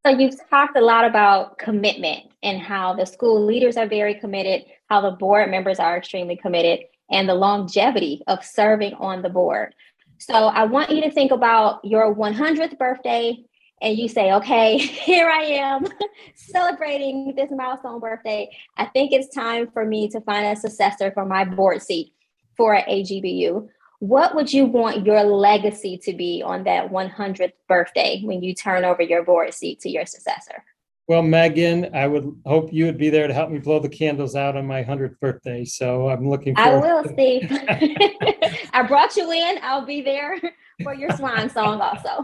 So 0.06 0.12
you've 0.12 0.36
talked 0.50 0.78
a 0.78 0.82
lot 0.82 1.06
about 1.06 1.58
commitment 1.58 2.24
and 2.44 2.60
how 2.60 2.94
the 2.94 3.06
school 3.06 3.46
leaders 3.46 3.78
are 3.78 3.88
very 3.88 4.16
committed, 4.16 4.66
how 4.94 5.02
the 5.02 5.18
board 5.18 5.50
members 5.50 5.80
are 5.80 5.98
extremely 5.98 6.36
committed, 6.36 6.86
and 7.10 7.28
the 7.28 7.34
longevity 7.34 8.22
of 8.28 8.46
serving 8.46 8.94
on 8.94 9.24
the 9.24 9.30
board. 9.30 9.74
So 10.20 10.34
I 10.34 10.66
want 10.66 10.92
you 10.92 11.02
to 11.02 11.10
think 11.10 11.32
about 11.32 11.84
your 11.84 12.14
100th 12.14 12.78
birthday 12.78 13.44
and 13.82 13.98
you 13.98 14.08
say, 14.08 14.32
okay, 14.34 14.78
here 15.08 15.28
I 15.28 15.44
am 15.46 15.88
celebrating 16.36 17.34
this 17.36 17.50
milestone 17.52 18.00
birthday. 18.00 18.56
I 18.78 18.86
think 18.86 19.12
it's 19.12 19.34
time 19.34 19.68
for 19.74 19.84
me 19.84 20.10
to 20.10 20.22
find 20.22 20.46
a 20.46 20.56
successor 20.56 21.12
for 21.12 21.26
my 21.26 21.44
board 21.44 21.82
seat 21.82 22.14
for 22.56 22.76
AGBU 22.76 23.68
what 24.04 24.36
would 24.36 24.52
you 24.52 24.66
want 24.66 25.06
your 25.06 25.24
legacy 25.24 25.98
to 25.98 26.12
be 26.12 26.44
on 26.46 26.66
that 26.66 26.92
100th 26.92 27.54
birthday 27.70 28.20
when 28.26 28.44
you 28.44 28.54
turn 28.54 28.84
over 28.84 29.02
your 29.02 29.24
board 29.24 29.54
seat 29.54 29.80
to 29.80 29.90
your 29.90 30.06
successor? 30.06 30.66
Well, 31.08 31.22
Megan, 31.22 31.94
I 31.94 32.08
would 32.08 32.34
hope 32.46 32.72
you 32.72 32.86
would 32.86 32.98
be 32.98 33.10
there 33.10 33.28
to 33.28 33.34
help 33.34 33.50
me 33.50 33.60
blow 33.60 33.80
the 33.80 33.90
candles 33.90 34.36
out 34.36 34.56
on 34.56 34.66
my 34.66 34.84
100th 34.84 35.20
birthday. 35.20 35.66
So 35.66 36.08
I'm 36.08 36.30
looking 36.30 36.56
forward. 36.56 36.86
I 36.86 36.94
will, 36.94 37.04
Steve. 37.10 37.52
I 38.74 38.84
brought 38.88 39.16
you 39.18 39.30
in. 39.32 39.60
I'll 39.62 39.86
be 39.86 40.02
there 40.02 40.40
for 40.82 40.94
your 40.94 41.12
swan 41.12 41.50
song 41.50 41.82
also. 41.82 42.24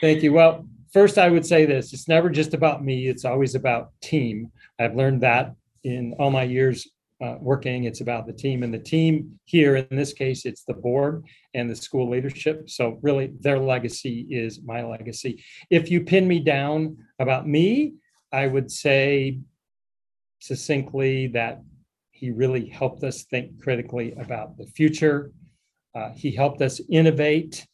Thank 0.00 0.22
you. 0.22 0.32
Well, 0.32 0.64
first, 0.92 1.18
I 1.18 1.28
would 1.28 1.44
say 1.44 1.66
this 1.66 1.92
it's 1.92 2.06
never 2.06 2.30
just 2.30 2.54
about 2.54 2.84
me, 2.84 3.08
it's 3.08 3.24
always 3.24 3.56
about 3.56 3.90
team. 4.00 4.52
I've 4.78 4.94
learned 4.94 5.22
that 5.22 5.54
in 5.82 6.14
all 6.18 6.30
my 6.30 6.44
years 6.44 6.88
uh, 7.22 7.36
working. 7.40 7.84
It's 7.84 8.00
about 8.00 8.26
the 8.26 8.32
team 8.32 8.62
and 8.62 8.72
the 8.72 8.78
team 8.78 9.38
here. 9.44 9.76
In 9.76 9.96
this 9.96 10.12
case, 10.12 10.46
it's 10.46 10.64
the 10.64 10.74
board 10.74 11.24
and 11.54 11.68
the 11.68 11.76
school 11.76 12.08
leadership. 12.08 12.70
So 12.70 12.98
really, 13.02 13.32
their 13.40 13.58
legacy 13.58 14.26
is 14.30 14.62
my 14.64 14.82
legacy. 14.82 15.44
If 15.70 15.90
you 15.90 16.02
pin 16.02 16.26
me 16.26 16.40
down 16.40 16.96
about 17.18 17.46
me, 17.46 17.94
I 18.32 18.46
would 18.46 18.70
say 18.70 19.40
succinctly 20.38 21.28
that 21.28 21.60
he 22.10 22.30
really 22.30 22.66
helped 22.66 23.02
us 23.04 23.24
think 23.24 23.62
critically 23.62 24.12
about 24.12 24.56
the 24.56 24.66
future. 24.66 25.32
Uh, 25.94 26.10
he 26.14 26.30
helped 26.30 26.62
us 26.62 26.80
innovate. 26.90 27.66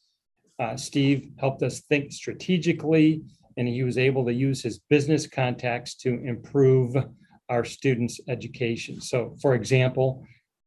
Uh, 0.58 0.76
Steve 0.76 1.30
helped 1.38 1.62
us 1.62 1.80
think 1.80 2.12
strategically, 2.12 3.22
and 3.56 3.68
he 3.68 3.82
was 3.82 3.98
able 3.98 4.24
to 4.24 4.32
use 4.32 4.62
his 4.62 4.78
business 4.88 5.26
contacts 5.26 5.94
to 5.96 6.20
improve 6.24 6.96
our 7.48 7.64
students' 7.64 8.20
education. 8.28 9.00
So, 9.00 9.36
for 9.40 9.54
example, 9.54 10.24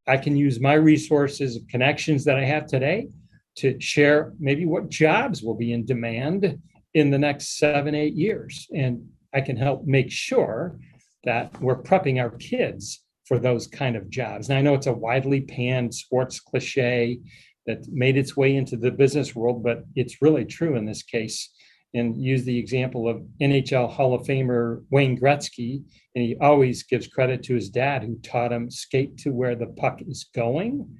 I 0.07 0.17
can 0.17 0.35
use 0.35 0.59
my 0.59 0.73
resources, 0.73 1.59
connections 1.69 2.25
that 2.25 2.37
I 2.37 2.45
have 2.45 2.65
today 2.65 3.09
to 3.57 3.79
share 3.79 4.33
maybe 4.39 4.65
what 4.65 4.89
jobs 4.89 5.43
will 5.43 5.55
be 5.55 5.73
in 5.73 5.85
demand 5.85 6.59
in 6.93 7.11
the 7.11 7.17
next 7.17 7.57
seven, 7.57 7.93
eight 7.93 8.13
years. 8.13 8.67
And 8.73 9.07
I 9.33 9.41
can 9.41 9.57
help 9.57 9.85
make 9.85 10.11
sure 10.11 10.79
that 11.25 11.59
we're 11.61 11.81
prepping 11.81 12.21
our 12.21 12.31
kids 12.31 13.03
for 13.25 13.37
those 13.37 13.67
kind 13.67 13.95
of 13.95 14.09
jobs. 14.09 14.49
And 14.49 14.57
I 14.57 14.61
know 14.61 14.73
it's 14.73 14.87
a 14.87 14.93
widely 14.93 15.41
panned 15.41 15.93
sports 15.93 16.39
cliche 16.39 17.19
that 17.67 17.87
made 17.91 18.17
its 18.17 18.35
way 18.35 18.55
into 18.55 18.75
the 18.77 18.89
business 18.89 19.35
world, 19.35 19.61
but 19.61 19.83
it's 19.95 20.21
really 20.21 20.45
true 20.45 20.75
in 20.75 20.85
this 20.85 21.03
case 21.03 21.49
and 21.93 22.21
use 22.21 22.43
the 22.43 22.57
example 22.57 23.07
of 23.07 23.23
NHL 23.41 23.89
Hall 23.89 24.13
of 24.13 24.25
Famer 24.25 24.83
Wayne 24.91 25.19
Gretzky. 25.19 25.83
And 26.15 26.23
he 26.23 26.37
always 26.39 26.83
gives 26.83 27.07
credit 27.07 27.43
to 27.43 27.55
his 27.55 27.69
dad, 27.69 28.03
who 28.03 28.17
taught 28.19 28.51
him 28.51 28.69
skate 28.69 29.17
to 29.19 29.31
where 29.31 29.55
the 29.55 29.67
puck 29.67 30.01
is 30.07 30.29
going, 30.35 30.99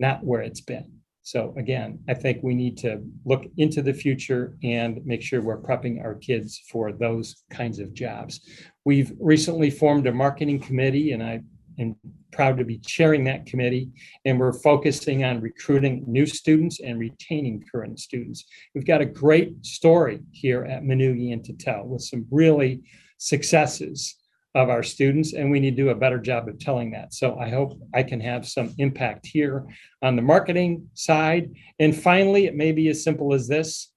not 0.00 0.24
where 0.24 0.42
it's 0.42 0.60
been. 0.60 0.90
So, 1.24 1.54
again, 1.56 2.00
I 2.08 2.14
think 2.14 2.42
we 2.42 2.54
need 2.54 2.76
to 2.78 3.00
look 3.24 3.44
into 3.56 3.80
the 3.80 3.94
future 3.94 4.56
and 4.64 5.00
make 5.06 5.22
sure 5.22 5.40
we're 5.40 5.62
prepping 5.62 6.02
our 6.04 6.16
kids 6.16 6.60
for 6.68 6.92
those 6.92 7.44
kinds 7.48 7.78
of 7.78 7.94
jobs. 7.94 8.40
We've 8.84 9.12
recently 9.20 9.70
formed 9.70 10.08
a 10.08 10.12
marketing 10.12 10.58
committee, 10.58 11.12
and 11.12 11.22
I 11.22 11.42
and 11.78 11.96
proud 12.32 12.58
to 12.58 12.64
be 12.64 12.78
chairing 12.78 13.24
that 13.24 13.46
committee. 13.46 13.90
And 14.24 14.38
we're 14.38 14.52
focusing 14.52 15.24
on 15.24 15.40
recruiting 15.40 16.04
new 16.06 16.26
students 16.26 16.80
and 16.80 16.98
retaining 16.98 17.64
current 17.70 18.00
students. 18.00 18.44
We've 18.74 18.86
got 18.86 19.00
a 19.00 19.06
great 19.06 19.64
story 19.64 20.20
here 20.30 20.64
at 20.64 20.82
Manoogian 20.82 21.44
to 21.44 21.52
tell 21.52 21.84
with 21.84 22.02
some 22.02 22.26
really 22.30 22.82
successes 23.18 24.16
of 24.54 24.68
our 24.68 24.82
students, 24.82 25.32
and 25.32 25.50
we 25.50 25.60
need 25.60 25.76
to 25.76 25.82
do 25.82 25.88
a 25.88 25.94
better 25.94 26.18
job 26.18 26.46
of 26.46 26.58
telling 26.58 26.90
that. 26.90 27.14
So 27.14 27.38
I 27.38 27.48
hope 27.48 27.80
I 27.94 28.02
can 28.02 28.20
have 28.20 28.46
some 28.46 28.74
impact 28.78 29.26
here 29.26 29.64
on 30.02 30.14
the 30.14 30.22
marketing 30.22 30.88
side. 30.92 31.54
And 31.78 31.96
finally, 31.96 32.46
it 32.46 32.54
may 32.54 32.72
be 32.72 32.88
as 32.88 33.02
simple 33.02 33.32
as 33.32 33.48
this. 33.48 33.90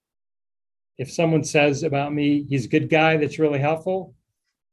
If 0.97 1.11
someone 1.11 1.43
says 1.43 1.83
about 1.83 2.13
me, 2.13 2.45
he's 2.47 2.65
a 2.65 2.69
good 2.69 2.89
guy 2.89 3.17
that's 3.17 3.37
really 3.37 3.59
helpful, 3.59 4.15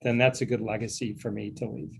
then 0.03 0.19
that's 0.19 0.41
a 0.41 0.47
good 0.47 0.61
legacy 0.61 1.15
for 1.15 1.33
me 1.33 1.51
to 1.53 1.69
leave. 1.69 1.99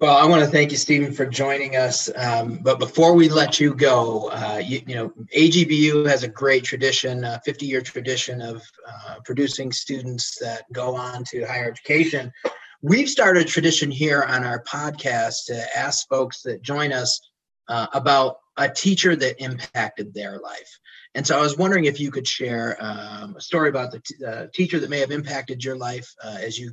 Well, 0.00 0.16
I 0.16 0.26
want 0.26 0.44
to 0.44 0.48
thank 0.48 0.70
you, 0.70 0.76
Stephen, 0.76 1.12
for 1.12 1.26
joining 1.26 1.74
us. 1.74 2.08
Um, 2.14 2.60
but 2.62 2.78
before 2.78 3.14
we 3.14 3.28
let 3.28 3.58
you 3.58 3.74
go, 3.74 4.28
uh, 4.30 4.62
you, 4.64 4.80
you, 4.86 4.94
know, 4.94 5.08
AGBU 5.36 6.06
has 6.06 6.22
a 6.22 6.28
great 6.28 6.62
tradition, 6.62 7.24
a 7.24 7.40
50 7.44 7.66
year 7.66 7.80
tradition 7.80 8.40
of 8.40 8.62
uh, 8.86 9.16
producing 9.24 9.72
students 9.72 10.38
that 10.38 10.72
go 10.72 10.94
on 10.94 11.24
to 11.24 11.44
higher 11.44 11.68
education. 11.68 12.32
We've 12.80 13.08
started 13.08 13.44
a 13.44 13.48
tradition 13.48 13.90
here 13.90 14.22
on 14.22 14.44
our 14.44 14.62
podcast 14.62 15.46
to 15.46 15.66
ask 15.76 16.08
folks 16.08 16.42
that 16.42 16.62
join 16.62 16.92
us 16.92 17.20
uh, 17.68 17.88
about 17.92 18.36
a 18.56 18.68
teacher 18.68 19.16
that 19.16 19.42
impacted 19.42 20.14
their 20.14 20.38
life. 20.38 20.78
And 21.16 21.26
so 21.26 21.36
I 21.36 21.42
was 21.42 21.58
wondering 21.58 21.86
if 21.86 21.98
you 21.98 22.12
could 22.12 22.28
share 22.28 22.76
um, 22.78 23.34
a 23.34 23.40
story 23.40 23.68
about 23.68 23.90
the 23.90 23.98
t- 23.98 24.24
uh, 24.24 24.46
teacher 24.54 24.78
that 24.78 24.90
may 24.90 25.00
have 25.00 25.10
impacted 25.10 25.64
your 25.64 25.76
life 25.76 26.08
uh, 26.22 26.38
as 26.40 26.56
you 26.56 26.70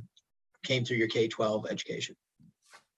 came 0.62 0.84
through 0.84 0.98
your 0.98 1.08
K 1.08 1.26
12 1.26 1.66
education. 1.68 2.14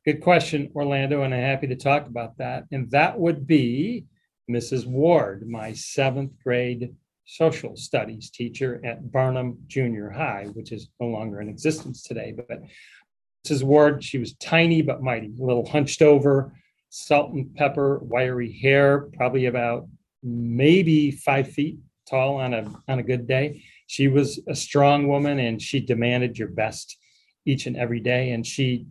Good 0.08 0.22
question, 0.22 0.70
Orlando, 0.74 1.20
and 1.20 1.34
I'm 1.34 1.42
happy 1.42 1.66
to 1.66 1.76
talk 1.76 2.06
about 2.06 2.38
that. 2.38 2.64
And 2.72 2.90
that 2.92 3.20
would 3.20 3.46
be 3.46 4.06
Mrs. 4.50 4.86
Ward, 4.86 5.46
my 5.46 5.74
seventh 5.74 6.32
grade 6.42 6.94
social 7.26 7.76
studies 7.76 8.30
teacher 8.30 8.80
at 8.86 9.12
Barnum 9.12 9.58
Junior 9.66 10.08
High, 10.08 10.46
which 10.54 10.72
is 10.72 10.88
no 10.98 11.08
longer 11.08 11.42
in 11.42 11.50
existence 11.50 12.02
today. 12.02 12.32
But 12.34 12.62
Mrs. 13.46 13.64
Ward, 13.64 14.02
she 14.02 14.16
was 14.16 14.32
tiny 14.36 14.80
but 14.80 15.02
mighty, 15.02 15.26
a 15.38 15.44
little 15.44 15.68
hunched 15.68 16.00
over, 16.00 16.54
salt 16.88 17.34
and 17.34 17.54
pepper, 17.54 17.98
wiry 17.98 18.50
hair, 18.50 19.10
probably 19.12 19.44
about 19.44 19.88
maybe 20.22 21.10
five 21.10 21.50
feet 21.50 21.76
tall 22.08 22.36
on 22.36 22.54
a 22.54 22.64
on 22.88 22.98
a 22.98 23.02
good 23.02 23.26
day. 23.26 23.62
She 23.88 24.08
was 24.08 24.40
a 24.48 24.54
strong 24.54 25.06
woman 25.06 25.38
and 25.38 25.60
she 25.60 25.80
demanded 25.80 26.38
your 26.38 26.48
best 26.48 26.96
each 27.44 27.66
and 27.66 27.76
every 27.76 28.00
day. 28.00 28.30
And 28.30 28.46
she 28.46 28.86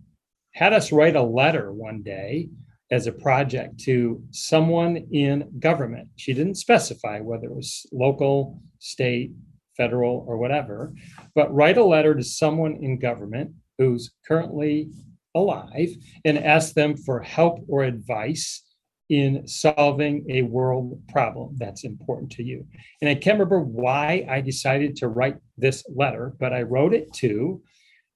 had 0.58 0.74
us 0.74 0.92
write 0.92 1.16
a 1.16 1.22
letter 1.22 1.72
one 1.72 2.02
day 2.02 2.50
as 2.90 3.06
a 3.06 3.12
project 3.12 3.80
to 3.80 4.20
someone 4.32 4.98
in 5.12 5.48
government. 5.60 6.08
She 6.16 6.34
didn't 6.34 6.56
specify 6.56 7.20
whether 7.20 7.46
it 7.46 7.56
was 7.56 7.86
local, 7.92 8.60
state, 8.80 9.34
federal, 9.76 10.26
or 10.28 10.40
whatever, 10.40 10.96
but 11.36 11.54
write 11.54 11.78
a 11.78 11.84
letter 11.84 12.16
to 12.16 12.24
someone 12.24 12.76
in 12.82 12.98
government 12.98 13.52
who's 13.78 14.14
currently 14.28 14.90
alive 15.36 15.90
and 16.26 16.40
ask 16.40 16.74
them 16.74 16.98
for 16.98 17.20
help 17.20 17.64
or 17.68 17.84
advice 17.84 18.64
in 19.10 19.48
solving 19.48 20.26
a 20.28 20.42
world 20.42 21.00
problem 21.10 21.56
that's 21.60 21.84
important 21.84 22.32
to 22.32 22.44
you. 22.44 22.66
And 23.00 23.10
I 23.12 23.14
can't 23.14 23.36
remember 23.36 23.60
why 23.60 24.26
I 24.28 24.42
decided 24.42 24.96
to 24.98 25.08
write 25.08 25.38
this 25.56 25.86
letter, 25.88 26.34
but 26.40 26.52
I 26.52 26.64
wrote 26.64 26.96
it 26.96 27.14
to 27.18 27.62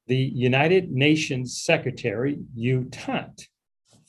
the 0.08 0.18
United 0.18 0.92
Nations 0.92 1.62
Secretary, 1.62 2.40
U 2.56 2.88
Thant, 2.92 3.48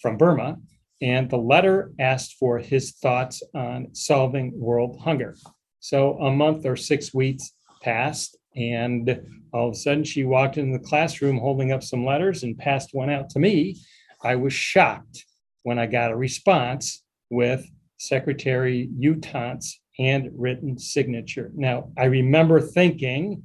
from 0.00 0.16
Burma, 0.16 0.58
and 1.00 1.28
the 1.28 1.38
letter 1.38 1.92
asked 1.98 2.36
for 2.38 2.58
his 2.58 2.92
thoughts 2.92 3.42
on 3.54 3.94
solving 3.94 4.52
world 4.58 5.00
hunger. 5.00 5.36
So 5.80 6.18
a 6.18 6.30
month 6.30 6.64
or 6.64 6.76
six 6.76 7.12
weeks 7.12 7.52
passed, 7.82 8.36
and 8.54 9.20
all 9.52 9.68
of 9.68 9.74
a 9.74 9.78
sudden 9.78 10.04
she 10.04 10.24
walked 10.24 10.58
into 10.58 10.78
the 10.78 10.84
classroom 10.84 11.38
holding 11.38 11.72
up 11.72 11.82
some 11.82 12.04
letters 12.04 12.42
and 12.42 12.56
passed 12.56 12.90
one 12.92 13.10
out 13.10 13.30
to 13.30 13.38
me. 13.38 13.76
I 14.22 14.36
was 14.36 14.52
shocked 14.52 15.24
when 15.64 15.78
I 15.78 15.86
got 15.86 16.12
a 16.12 16.16
response 16.16 17.02
with 17.30 17.66
Secretary 17.98 18.88
U 18.98 19.16
Thant's 19.16 19.80
handwritten 19.96 20.78
signature. 20.78 21.50
Now, 21.54 21.90
I 21.98 22.04
remember 22.04 22.60
thinking, 22.60 23.42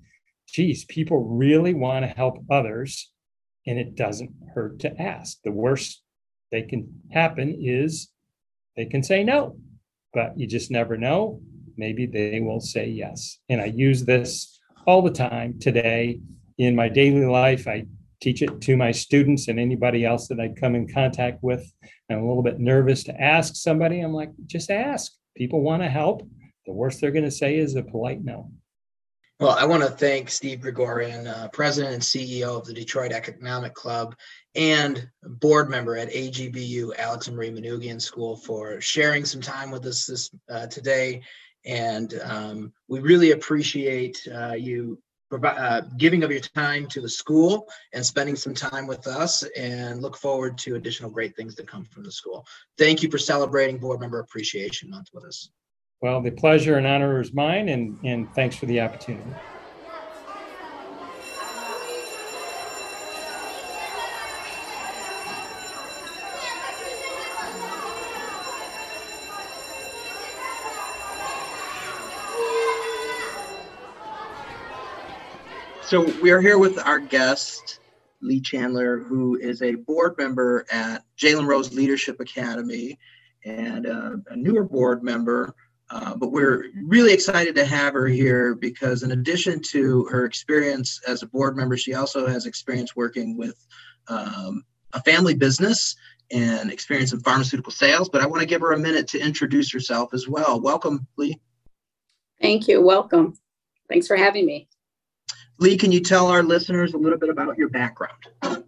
geez, 0.48 0.86
people 0.86 1.24
really 1.24 1.74
want 1.74 2.06
to 2.06 2.10
help 2.10 2.44
others, 2.50 3.12
and 3.66 3.78
it 3.78 3.96
doesn't 3.96 4.32
hurt 4.54 4.80
to 4.80 5.02
ask. 5.02 5.38
The 5.44 5.52
worst 5.52 6.02
they 6.52 6.64
can 6.64 7.02
happen 7.12 7.58
is 7.60 8.10
they 8.76 8.86
can 8.86 9.04
say 9.04 9.24
no, 9.24 9.58
but 10.14 10.38
you 10.38 10.48
just 10.48 10.72
never 10.72 10.98
know. 10.98 11.42
Maybe 11.78 12.06
they 12.06 12.40
will 12.40 12.62
say 12.62 12.88
yes. 12.88 13.40
And 13.50 13.62
I 13.62 13.66
use 13.66 14.06
this 14.06 14.60
all 14.86 15.02
the 15.02 15.12
time 15.12 15.60
today 15.60 16.20
in 16.58 16.76
my 16.76 16.90
daily 16.90 17.26
life. 17.26 17.68
I 17.68 17.86
teach 18.22 18.42
it 18.42 18.62
to 18.62 18.78
my 18.78 18.92
students 18.92 19.48
and 19.48 19.60
anybody 19.60 20.06
else 20.06 20.28
that 20.28 20.40
I 20.40 20.50
come 20.60 20.76
in 20.76 20.92
contact 20.92 21.44
with. 21.44 21.72
I'm 22.10 22.20
a 22.20 22.28
little 22.28 22.42
bit 22.42 22.60
nervous 22.60 23.04
to 23.04 23.22
ask 23.22 23.56
somebody. 23.56 24.00
I'm 24.00 24.14
like, 24.14 24.32
just 24.48 24.72
ask. 24.72 25.12
People 25.36 25.62
want 25.62 25.84
to 25.84 25.90
help. 25.90 26.28
The 26.66 26.74
worst 26.74 27.00
they're 27.00 27.12
going 27.12 27.26
to 27.26 27.32
say 27.32 27.58
is 27.58 27.76
a 27.76 27.84
polite 27.84 28.24
no. 28.24 28.50
Well, 29.40 29.52
I 29.52 29.66
want 29.66 29.84
to 29.84 29.90
thank 29.90 30.32
Steve 30.32 30.62
Grigorian, 30.62 31.28
uh, 31.28 31.48
President 31.50 31.94
and 31.94 32.02
CEO 32.02 32.58
of 32.58 32.66
the 32.66 32.74
Detroit 32.74 33.12
Economic 33.12 33.76
Club 33.76 34.16
and 34.56 35.08
board 35.22 35.70
member 35.70 35.96
at 35.96 36.10
AGBU 36.10 36.98
Alex 36.98 37.28
and 37.28 37.38
Marie 37.38 37.52
Manoogian 37.52 38.02
School 38.02 38.36
for 38.36 38.82
sharing 38.82 39.26
some 39.26 39.40
time 39.40 39.70
with 39.70 39.86
us 39.86 40.08
this 40.08 40.32
uh, 40.50 40.66
today. 40.66 41.22
And 41.66 42.20
um, 42.24 42.74
we 42.88 43.00
really 43.00 43.30
appreciate 43.32 44.28
uh, 44.34 44.54
you 44.54 44.98
uh, 45.32 45.82
giving 45.98 46.24
of 46.24 46.32
your 46.32 46.40
time 46.40 46.88
to 46.88 47.02
the 47.02 47.10
school 47.10 47.68
and 47.94 48.04
spending 48.04 48.36
some 48.36 48.56
time 48.56 48.88
with 48.88 49.06
us 49.06 49.44
and 49.56 50.02
look 50.02 50.18
forward 50.18 50.58
to 50.58 50.78
additional 50.78 51.12
great 51.12 51.36
things 51.36 51.54
that 51.54 51.68
come 51.68 51.86
from 51.86 52.02
the 52.02 52.12
school. 52.12 52.44
Thank 52.80 53.04
you 53.04 53.12
for 53.12 53.20
celebrating 53.20 53.78
Board 53.78 54.00
Member 54.00 54.20
Appreciation 54.20 54.90
Month 54.90 55.10
with 55.14 55.26
us. 55.26 55.52
Well, 56.00 56.22
the 56.22 56.32
pleasure 56.32 56.78
and 56.78 56.86
honor 56.86 57.20
is 57.20 57.34
mine, 57.34 57.70
and, 57.70 57.98
and 58.04 58.32
thanks 58.36 58.56
for 58.56 58.68
the 58.68 58.82
opportunity. 58.82 59.34
So 75.82 76.06
we 76.22 76.32
are 76.32 76.42
here 76.42 76.60
with 76.60 76.78
our 76.78 77.00
guest, 77.00 77.80
Lee 78.22 78.42
Chandler, 78.42 79.00
who 79.00 79.36
is 79.38 79.62
a 79.62 79.76
board 79.76 80.16
member 80.18 80.66
at 80.70 81.04
Jalen 81.18 81.48
Rose 81.48 81.74
Leadership 81.74 82.20
Academy 82.20 83.00
and 83.46 83.88
uh, 83.88 84.18
a 84.28 84.36
newer 84.36 84.66
board 84.66 85.02
member 85.02 85.56
uh, 85.90 86.16
but 86.16 86.32
we're 86.32 86.66
really 86.84 87.14
excited 87.14 87.56
to 87.56 87.66
have 87.66 87.94
her 87.94 88.08
here 88.08 88.56
because, 88.56 89.04
in 89.04 89.12
addition 89.12 89.62
to 89.72 90.06
her 90.06 90.26
experience 90.26 91.00
as 91.08 91.24
a 91.24 91.28
board 91.28 91.56
member, 91.56 91.78
she 91.78 91.94
also 91.94 92.28
has 92.28 92.46
experience 92.46 92.96
working 92.96 93.38
with 93.38 93.56
um, 94.10 94.64
a 94.94 95.02
family 95.04 95.34
business 95.34 95.96
and 96.30 96.72
experience 96.72 97.14
in 97.14 97.22
pharmaceutical 97.22 97.72
sales. 97.72 98.10
But 98.10 98.22
I 98.22 98.28
want 98.28 98.42
to 98.42 98.48
give 98.48 98.62
her 98.62 98.74
a 98.74 98.80
minute 98.80 99.08
to 99.10 99.20
introduce 99.20 99.72
herself 99.72 100.14
as 100.14 100.28
well. 100.28 100.60
Welcome, 100.60 101.08
Lee. 101.18 101.40
Thank 102.42 102.68
you. 102.68 102.82
Welcome. 102.82 103.36
Thanks 103.90 104.08
for 104.08 104.18
having 104.18 104.46
me. 104.46 104.68
Lee, 105.60 105.78
can 105.78 105.92
you 105.92 106.02
tell 106.02 106.28
our 106.28 106.44
listeners 106.44 106.94
a 106.94 106.98
little 106.98 107.18
bit 107.18 107.30
about 107.30 107.58
your 107.58 107.70
background? 107.70 108.64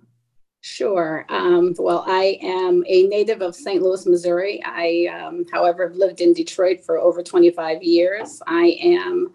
Sure. 0.61 1.25
Um, 1.29 1.73
well, 1.79 2.03
I 2.05 2.37
am 2.41 2.83
a 2.85 3.03
native 3.03 3.41
of 3.41 3.55
St. 3.55 3.81
Louis, 3.81 4.05
Missouri. 4.05 4.61
I, 4.65 5.07
um, 5.07 5.45
however, 5.51 5.87
have 5.87 5.95
lived 5.97 6.19
in 6.19 6.33
Detroit 6.33 6.81
for 6.83 6.97
over 6.97 7.23
25 7.23 7.81
years. 7.81 8.41
I 8.45 8.77
am 8.81 9.33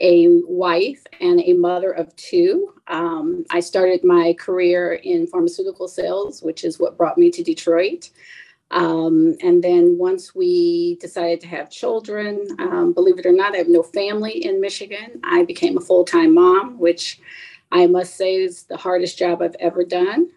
a 0.00 0.42
wife 0.46 1.02
and 1.20 1.40
a 1.40 1.54
mother 1.54 1.92
of 1.92 2.14
two. 2.16 2.74
Um, 2.88 3.44
I 3.50 3.60
started 3.60 4.04
my 4.04 4.34
career 4.38 4.94
in 4.94 5.26
pharmaceutical 5.26 5.88
sales, 5.88 6.42
which 6.42 6.62
is 6.62 6.78
what 6.78 6.98
brought 6.98 7.16
me 7.16 7.30
to 7.30 7.42
Detroit. 7.42 8.10
Um, 8.70 9.36
and 9.42 9.64
then 9.64 9.96
once 9.98 10.34
we 10.34 10.96
decided 11.00 11.40
to 11.42 11.48
have 11.48 11.70
children, 11.70 12.46
um, 12.58 12.92
believe 12.92 13.18
it 13.18 13.26
or 13.26 13.32
not, 13.32 13.54
I 13.54 13.58
have 13.58 13.68
no 13.68 13.82
family 13.82 14.44
in 14.44 14.60
Michigan. 14.60 15.20
I 15.24 15.44
became 15.44 15.78
a 15.78 15.80
full 15.80 16.04
time 16.04 16.34
mom, 16.34 16.78
which 16.78 17.20
I 17.72 17.86
must 17.86 18.16
say 18.16 18.36
is 18.36 18.64
the 18.64 18.76
hardest 18.76 19.18
job 19.18 19.42
I've 19.42 19.56
ever 19.60 19.84
done. 19.84 20.30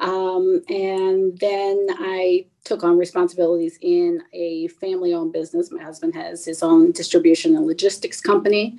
Um, 0.00 0.62
and 0.68 1.38
then 1.38 1.86
I 1.98 2.46
took 2.64 2.82
on 2.82 2.98
responsibilities 2.98 3.78
in 3.80 4.22
a 4.32 4.68
family 4.68 5.14
owned 5.14 5.32
business. 5.32 5.70
My 5.70 5.82
husband 5.82 6.14
has 6.14 6.44
his 6.44 6.62
own 6.62 6.92
distribution 6.92 7.56
and 7.56 7.66
logistics 7.66 8.20
company. 8.20 8.78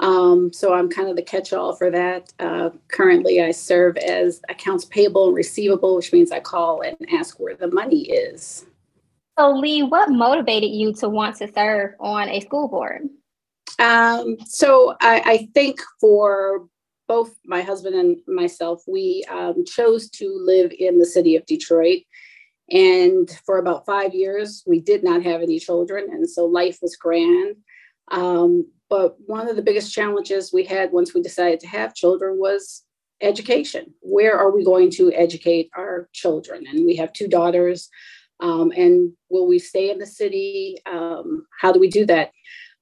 Um, 0.00 0.52
so 0.52 0.74
I'm 0.74 0.88
kind 0.88 1.08
of 1.08 1.16
the 1.16 1.22
catch-all 1.22 1.76
for 1.76 1.90
that. 1.90 2.32
Uh, 2.38 2.70
currently, 2.88 3.42
I 3.42 3.52
serve 3.52 3.96
as 3.98 4.40
accounts 4.48 4.84
payable 4.84 5.28
and 5.28 5.36
receivable, 5.36 5.94
which 5.96 6.12
means 6.12 6.32
I 6.32 6.40
call 6.40 6.80
and 6.80 6.96
ask 7.12 7.38
where 7.38 7.54
the 7.54 7.70
money 7.70 8.10
is. 8.10 8.66
So, 9.38 9.50
Lee, 9.52 9.82
what 9.82 10.10
motivated 10.10 10.70
you 10.70 10.92
to 10.94 11.08
want 11.08 11.36
to 11.36 11.52
serve 11.52 11.94
on 12.00 12.28
a 12.28 12.40
school 12.40 12.68
board? 12.68 13.08
Um, 13.78 14.36
so 14.46 14.96
I, 15.00 15.22
I, 15.24 15.48
think 15.52 15.80
for 16.00 16.68
both 17.14 17.36
my 17.44 17.62
husband 17.62 17.94
and 17.94 18.16
myself, 18.26 18.82
we 18.88 19.24
um, 19.30 19.64
chose 19.64 20.10
to 20.10 20.26
live 20.52 20.72
in 20.76 20.98
the 20.98 21.06
city 21.16 21.36
of 21.36 21.46
Detroit. 21.46 22.02
And 22.70 23.30
for 23.46 23.58
about 23.58 23.86
five 23.86 24.12
years, 24.14 24.64
we 24.66 24.80
did 24.80 25.04
not 25.04 25.22
have 25.22 25.40
any 25.40 25.60
children. 25.60 26.08
And 26.10 26.28
so 26.28 26.44
life 26.44 26.78
was 26.82 26.96
grand. 26.96 27.54
Um, 28.10 28.66
but 28.90 29.14
one 29.26 29.48
of 29.48 29.54
the 29.54 29.62
biggest 29.62 29.94
challenges 29.94 30.52
we 30.52 30.64
had 30.64 30.90
once 30.90 31.14
we 31.14 31.22
decided 31.22 31.60
to 31.60 31.68
have 31.68 31.94
children 31.94 32.36
was 32.36 32.82
education. 33.20 33.94
Where 34.00 34.36
are 34.36 34.50
we 34.50 34.64
going 34.64 34.90
to 34.98 35.12
educate 35.12 35.70
our 35.76 36.08
children? 36.12 36.64
And 36.66 36.84
we 36.84 36.96
have 36.96 37.12
two 37.12 37.28
daughters. 37.28 37.88
Um, 38.40 38.72
and 38.76 39.12
will 39.30 39.46
we 39.46 39.60
stay 39.60 39.88
in 39.92 39.98
the 39.98 40.06
city? 40.20 40.78
Um, 40.84 41.46
how 41.60 41.70
do 41.70 41.78
we 41.78 41.88
do 41.88 42.04
that? 42.06 42.32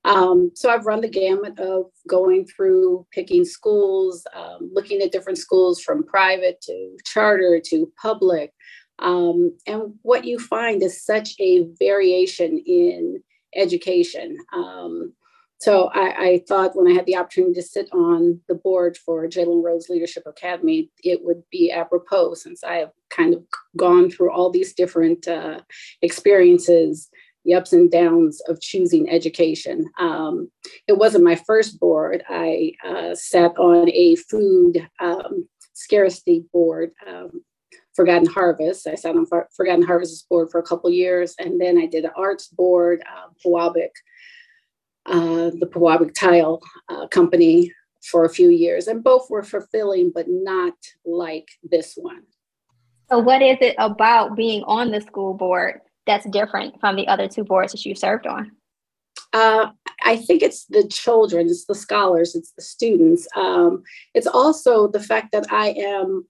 Um, 0.05 0.51
so 0.55 0.69
I've 0.69 0.87
run 0.87 1.01
the 1.01 1.09
gamut 1.09 1.59
of 1.59 1.87
going 2.09 2.47
through 2.47 3.07
picking 3.12 3.45
schools, 3.45 4.27
um, 4.35 4.71
looking 4.73 5.01
at 5.01 5.12
different 5.12 5.38
schools 5.38 5.81
from 5.81 6.05
private 6.05 6.61
to 6.62 6.97
charter 7.05 7.61
to 7.67 7.93
public. 8.01 8.53
Um, 8.99 9.57
and 9.67 9.95
what 10.03 10.25
you 10.25 10.38
find 10.38 10.83
is 10.83 11.05
such 11.05 11.35
a 11.41 11.67
variation 11.79 12.59
in 12.67 13.23
education. 13.55 14.37
Um, 14.53 15.12
so 15.59 15.91
I, 15.95 16.15
I, 16.19 16.43
thought 16.49 16.75
when 16.75 16.91
I 16.91 16.95
had 16.95 17.07
the 17.07 17.17
opportunity 17.17 17.55
to 17.55 17.62
sit 17.62 17.88
on 17.93 18.41
the 18.49 18.55
board 18.57 18.97
for 18.97 19.29
Jalen 19.29 19.62
Rose 19.62 19.88
Leadership 19.88 20.25
Academy, 20.27 20.91
it 21.05 21.21
would 21.23 21.43
be 21.53 21.71
apropos 21.71 22.35
since 22.35 22.65
I 22.65 22.77
have 22.77 22.91
kind 23.11 23.33
of 23.33 23.45
gone 23.77 24.11
through 24.11 24.33
all 24.33 24.51
these 24.51 24.73
different 24.73 25.29
uh, 25.29 25.61
experiences 26.01 27.11
the 27.44 27.55
ups 27.55 27.72
and 27.72 27.90
downs 27.90 28.40
of 28.48 28.61
choosing 28.61 29.09
education. 29.11 29.90
Um, 29.98 30.50
it 30.87 30.96
wasn't 30.96 31.24
my 31.24 31.35
first 31.35 31.81
board. 31.81 32.22
I 32.28 32.72
uh, 32.87 33.14
sat 33.14 33.57
on 33.59 33.90
a 33.90 34.16
food 34.16 34.88
um, 35.00 35.48
scarcity 35.72 36.44
board, 36.52 36.92
um, 37.07 37.42
Forgotten 37.94 38.26
Harvest. 38.26 38.87
I 38.87 38.94
sat 38.94 39.16
on 39.16 39.26
Forgotten 39.26 39.85
Harvest's 39.85 40.22
board 40.22 40.50
for 40.50 40.61
a 40.61 40.62
couple 40.62 40.90
years, 40.90 41.35
and 41.38 41.61
then 41.61 41.78
I 41.78 41.87
did 41.87 42.05
an 42.05 42.12
arts 42.16 42.48
board, 42.48 43.02
uh, 43.11 43.28
uh, 45.07 45.50
the 45.59 45.68
Pewabic 45.70 46.14
Tile 46.14 46.61
uh, 46.88 47.09
Company 47.09 47.72
for 48.05 48.24
a 48.24 48.31
few 48.31 48.50
years, 48.50 48.87
and 48.87 49.02
both 49.05 49.28
were 49.31 49.42
fulfilling, 49.42 50.11
but 50.14 50.26
not 50.28 50.74
like 51.05 51.48
this 51.62 51.94
one. 51.96 52.22
So, 53.11 53.18
what 53.18 53.42
is 53.42 53.59
it 53.61 53.74
about 53.78 54.37
being 54.37 54.62
on 54.64 54.90
the 54.90 55.00
school 55.00 55.35
board 55.35 55.81
that's 56.07 56.29
different 56.31 56.81
from 56.81 56.97
the 56.97 57.09
other 57.09 57.29
two 57.29 57.45
boards 57.45 57.73
that 57.73 57.85
you 57.85 57.95
served 57.95 58.27
on? 58.27 58.53
Uh, 59.33 59.71
I 60.05 60.17
think 60.17 60.43
it's 60.43 60.67
the 60.67 60.87
children, 60.87 61.47
it's 61.47 61.65
the 61.65 61.75
scholars, 61.75 62.35
it's 62.35 62.53
the 62.53 62.62
students. 62.62 63.27
Um, 63.35 63.83
it's 64.15 64.27
also 64.27 64.88
the 64.88 65.01
fact 65.01 65.33
that 65.33 65.47
I 65.51 65.69
am 65.71 66.27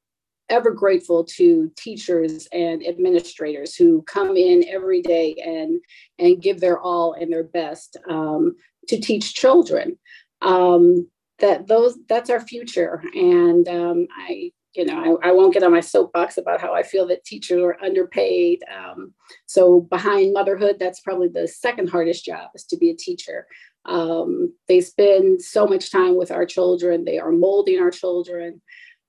ever 0.49 0.71
grateful 0.71 1.25
to 1.25 1.71
teachers 1.77 2.47
and 2.53 2.87
administrators 2.87 3.75
who 3.75 4.03
come 4.03 4.37
in 4.37 4.69
every 4.69 5.01
day 5.01 5.35
and 5.45 5.81
and 6.19 6.43
give 6.43 6.61
their 6.61 6.79
all 6.79 7.15
and 7.15 7.33
their 7.33 7.45
best 7.45 7.97
um, 8.09 8.55
to 8.89 9.01
teach 9.01 9.35
children. 9.35 9.99
Um, 10.43 11.09
that 11.39 11.67
those 11.67 11.99
that's 12.09 12.31
our 12.31 12.41
future, 12.41 13.03
and 13.15 13.67
um, 13.69 14.07
I 14.17 14.53
you 14.75 14.85
know, 14.85 15.19
I, 15.23 15.29
I, 15.29 15.33
won't 15.33 15.53
get 15.53 15.63
on 15.63 15.73
my 15.73 15.81
soapbox 15.81 16.39
about 16.39 16.61
how 16.61 16.73
I 16.73 16.83
feel 16.83 17.07
that 17.09 17.25
teachers 17.25 17.61
are 17.63 17.77
underpaid. 17.83 18.61
Um, 18.75 19.13
so 19.47 19.81
behind 19.81 20.33
motherhood, 20.33 20.77
that's 20.79 21.01
probably 21.01 21.29
the 21.29 21.47
second 21.47 21.91
hardest 21.91 22.25
job 22.25 22.51
is 22.55 22.65
to 22.65 22.77
be 22.77 22.91
a 22.91 22.97
teacher. 22.97 23.47
Um, 23.85 24.55
they 24.69 24.81
spend 24.81 25.43
so 25.43 25.67
much 25.67 25.91
time 25.91 26.17
with 26.17 26.31
our 26.31 26.47
children. 26.47 27.05
They 27.05 27.19
are 27.19 27.33
molding 27.33 27.81
our 27.81 27.91
children. 27.91 28.63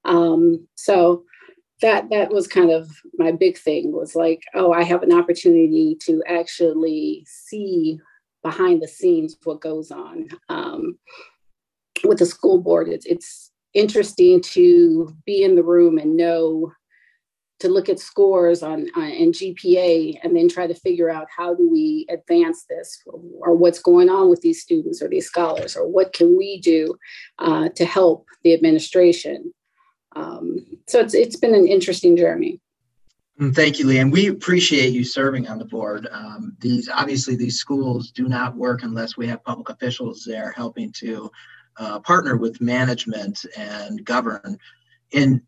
Um, 0.04 0.68
so 0.76 1.24
that 1.82 2.10
that 2.10 2.32
was 2.32 2.48
kind 2.48 2.72
of 2.72 2.90
my 3.18 3.32
big 3.32 3.58
thing 3.58 3.92
was 3.92 4.16
like, 4.16 4.44
oh, 4.54 4.72
I 4.72 4.84
have 4.84 5.04
an 5.04 5.14
opportunity 5.14 5.98
to 6.02 6.24
actually 6.28 7.26
see 7.28 8.00
behind 8.42 8.82
the 8.82 8.88
scenes 8.88 9.38
what 9.44 9.62
goes 9.62 9.92
on. 9.92 10.28
Um, 10.50 10.98
with 12.04 12.20
the 12.20 12.26
school 12.26 12.60
board, 12.60 12.90
it's 12.90 13.06
it's 13.06 13.52
interesting 13.74 14.42
to 14.42 15.16
be 15.26 15.44
in 15.44 15.56
the 15.56 15.64
room 15.64 15.98
and 15.98 16.16
know 16.16 16.72
to 17.60 17.70
look 17.70 17.88
at 17.88 18.00
scores 18.00 18.62
on, 18.62 18.90
on 18.96 19.04
and 19.04 19.34
GPA 19.34 20.20
and 20.22 20.36
then 20.36 20.50
try 20.50 20.68
to 20.68 20.74
figure 20.74 21.10
out 21.10 21.28
how 21.36 21.56
do 21.56 21.70
we 21.70 22.06
advance 22.10 22.66
this 22.70 23.02
or 23.06 23.56
what's 23.56 23.80
going 23.80 24.10
on 24.10 24.30
with 24.30 24.42
these 24.42 24.62
students 24.62 25.02
or 25.02 25.08
these 25.08 25.28
scholars 25.28 25.78
or 25.78 25.88
what 25.88 26.12
can 26.12 26.38
we 26.38 26.60
do 26.60 26.94
uh, 27.40 27.70
to 27.70 27.86
help 27.86 28.26
the 28.44 28.54
administration. 28.54 29.54
Um, 30.16 30.66
so 30.88 31.00
it's 31.00 31.14
it's 31.14 31.38
been 31.38 31.56
an 31.56 31.68
interesting 31.68 32.18
journey. 32.18 32.60
Mm, 33.40 33.56
thank 33.56 33.80
you, 33.80 33.88
Lee, 33.88 34.00
and 34.00 34.12
we 34.12 34.28
appreciate 34.28 34.94
you 34.94 35.06
serving 35.06 35.48
on 35.48 35.58
the 35.58 35.66
board. 35.66 36.08
Um, 36.12 36.56
these 36.60 36.90
obviously 36.90 37.36
these 37.36 37.58
schools 37.58 38.12
do 38.12 38.28
not 38.28 38.56
work 38.56 38.84
unless 38.84 39.16
we 39.16 39.26
have 39.28 39.44
public 39.44 39.70
officials 39.70 40.24
there 40.28 40.52
helping 40.52 40.92
to 41.00 41.32
uh, 41.78 42.00
partner 42.00 42.38
with 42.38 42.62
management 42.62 43.46
and 43.58 44.04
govern. 44.06 44.58
And 45.14 45.42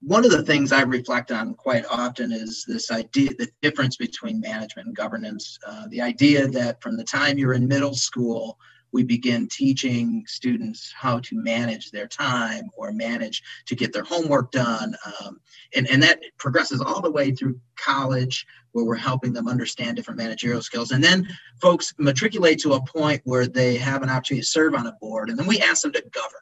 one 0.00 0.24
of 0.24 0.30
the 0.30 0.42
things 0.42 0.72
I 0.72 0.82
reflect 0.82 1.30
on 1.32 1.54
quite 1.54 1.84
often 1.90 2.32
is 2.32 2.64
this 2.68 2.90
idea, 2.90 3.30
the 3.38 3.48
difference 3.62 3.96
between 3.96 4.40
management 4.40 4.88
and 4.88 4.96
governance. 4.96 5.58
Uh, 5.66 5.86
the 5.88 6.00
idea 6.00 6.46
that 6.48 6.82
from 6.82 6.96
the 6.96 7.04
time 7.04 7.38
you're 7.38 7.54
in 7.54 7.66
middle 7.66 7.94
school, 7.94 8.58
we 8.96 9.04
begin 9.04 9.46
teaching 9.46 10.24
students 10.26 10.90
how 10.96 11.20
to 11.20 11.36
manage 11.36 11.90
their 11.90 12.06
time 12.06 12.70
or 12.78 12.92
manage 12.92 13.42
to 13.66 13.76
get 13.76 13.92
their 13.92 14.02
homework 14.02 14.50
done. 14.52 14.96
Um, 15.20 15.38
and, 15.74 15.86
and 15.90 16.02
that 16.02 16.22
progresses 16.38 16.80
all 16.80 17.02
the 17.02 17.10
way 17.10 17.30
through 17.30 17.60
college, 17.76 18.46
where 18.72 18.86
we're 18.86 18.94
helping 18.96 19.34
them 19.34 19.48
understand 19.48 19.96
different 19.96 20.16
managerial 20.16 20.62
skills. 20.62 20.92
And 20.92 21.04
then 21.04 21.28
folks 21.60 21.92
matriculate 21.98 22.58
to 22.60 22.72
a 22.72 22.84
point 22.86 23.20
where 23.24 23.46
they 23.46 23.76
have 23.76 24.02
an 24.02 24.08
opportunity 24.08 24.40
to 24.40 24.48
serve 24.48 24.74
on 24.74 24.86
a 24.86 24.92
board, 24.92 25.28
and 25.28 25.38
then 25.38 25.46
we 25.46 25.60
ask 25.60 25.82
them 25.82 25.92
to 25.92 26.02
govern. 26.10 26.40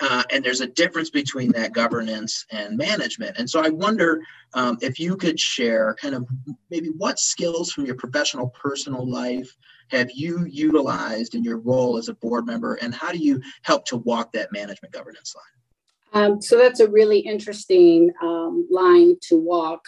Uh, 0.00 0.22
and 0.30 0.44
there's 0.44 0.60
a 0.60 0.66
difference 0.66 1.08
between 1.10 1.50
that 1.52 1.72
governance 1.72 2.44
and 2.50 2.76
management. 2.76 3.34
And 3.38 3.48
so 3.48 3.60
I 3.64 3.70
wonder 3.70 4.20
um, 4.52 4.76
if 4.82 5.00
you 5.00 5.16
could 5.16 5.40
share 5.40 5.96
kind 6.00 6.14
of 6.14 6.28
maybe 6.70 6.90
what 6.98 7.18
skills 7.18 7.72
from 7.72 7.86
your 7.86 7.96
professional 7.96 8.48
personal 8.50 9.10
life 9.10 9.56
have 9.90 10.10
you 10.14 10.44
utilized 10.46 11.34
in 11.34 11.44
your 11.44 11.58
role 11.58 11.96
as 11.96 12.08
a 12.08 12.14
board 12.14 12.46
member, 12.46 12.74
and 12.74 12.94
how 12.94 13.12
do 13.12 13.18
you 13.18 13.40
help 13.62 13.84
to 13.86 13.96
walk 13.98 14.32
that 14.32 14.52
management 14.52 14.92
governance 14.92 15.34
line? 15.34 16.24
Um, 16.24 16.40
so 16.40 16.56
that's 16.56 16.80
a 16.80 16.88
really 16.88 17.18
interesting 17.18 18.12
um, 18.22 18.66
line 18.70 19.16
to 19.28 19.36
walk. 19.36 19.84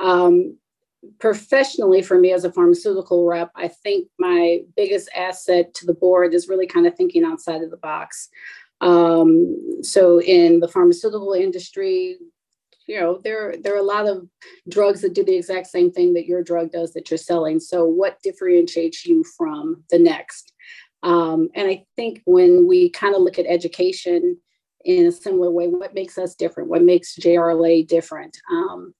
Um, 0.00 0.56
professionally, 1.18 2.02
for 2.02 2.18
me 2.18 2.32
as 2.32 2.44
a 2.44 2.52
pharmaceutical 2.52 3.24
rep, 3.26 3.50
I 3.54 3.68
think 3.68 4.08
my 4.18 4.60
biggest 4.76 5.08
asset 5.16 5.72
to 5.74 5.86
the 5.86 5.94
board 5.94 6.34
is 6.34 6.48
really 6.48 6.66
kind 6.66 6.86
of 6.86 6.96
thinking 6.96 7.24
outside 7.24 7.62
of 7.62 7.70
the 7.70 7.76
box. 7.76 8.28
Um, 8.80 9.82
so 9.82 10.20
in 10.20 10.60
the 10.60 10.68
pharmaceutical 10.68 11.32
industry, 11.32 12.18
you 12.90 13.00
know 13.00 13.20
there 13.22 13.54
there 13.62 13.72
are 13.74 13.78
a 13.78 13.94
lot 13.94 14.08
of 14.08 14.26
drugs 14.68 15.00
that 15.02 15.14
do 15.14 15.24
the 15.24 15.36
exact 15.36 15.68
same 15.68 15.92
thing 15.92 16.12
that 16.14 16.26
your 16.26 16.42
drug 16.42 16.72
does 16.72 16.92
that 16.92 17.08
you're 17.08 17.18
selling. 17.18 17.60
So 17.60 17.84
what 17.84 18.20
differentiates 18.22 19.06
you 19.06 19.24
from 19.38 19.84
the 19.90 19.98
next? 19.98 20.52
Um, 21.02 21.48
and 21.54 21.66
i 21.66 21.84
think 21.96 22.20
when 22.26 22.66
we 22.66 22.90
kind 22.90 23.14
of 23.14 23.22
look 23.22 23.38
at 23.38 23.46
education 23.46 24.36
in 24.84 25.06
a 25.06 25.12
similar 25.12 25.50
way 25.50 25.66
what 25.66 25.94
makes 25.94 26.18
us 26.18 26.34
different? 26.34 26.68
What 26.68 26.82
makes 26.82 27.16
jrla 27.16 27.86
different? 27.86 28.36
Um, 28.52 28.92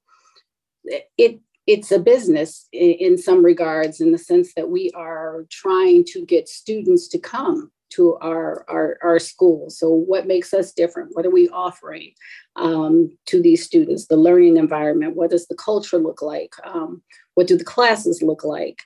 it 1.18 1.40
it's 1.66 1.90
a 1.90 1.98
business 1.98 2.68
in, 2.72 2.92
in 3.07 3.18
some 3.18 3.44
regards 3.44 4.00
in 4.00 4.12
the 4.12 4.18
sense 4.18 4.55
that 4.55 4.70
we 4.70 4.90
are 4.94 5.46
trying 5.50 6.05
to 6.12 6.24
get 6.24 6.48
students 6.48 7.09
to 7.09 7.18
come 7.18 7.70
to 7.90 8.16
our, 8.20 8.64
our, 8.68 8.98
our 9.03 9.18
schools. 9.18 9.79
So, 9.79 9.90
what 9.90 10.26
makes 10.26 10.55
us 10.55 10.72
different? 10.72 11.11
What 11.12 11.26
are 11.26 11.31
we 11.31 11.48
offering 11.48 12.12
um, 12.57 13.16
to 13.26 13.42
these 13.42 13.64
students? 13.64 14.07
The 14.07 14.16
learning 14.16 14.57
environment, 14.57 15.16
what 15.16 15.31
does 15.31 15.46
the 15.46 15.57
culture 15.57 15.98
look 15.98 16.22
like? 16.22 16.55
Um, 16.64 17.03
what 17.35 17.46
do 17.46 17.57
the 17.57 17.64
classes 17.64 18.22
look 18.22 18.44
like? 18.44 18.83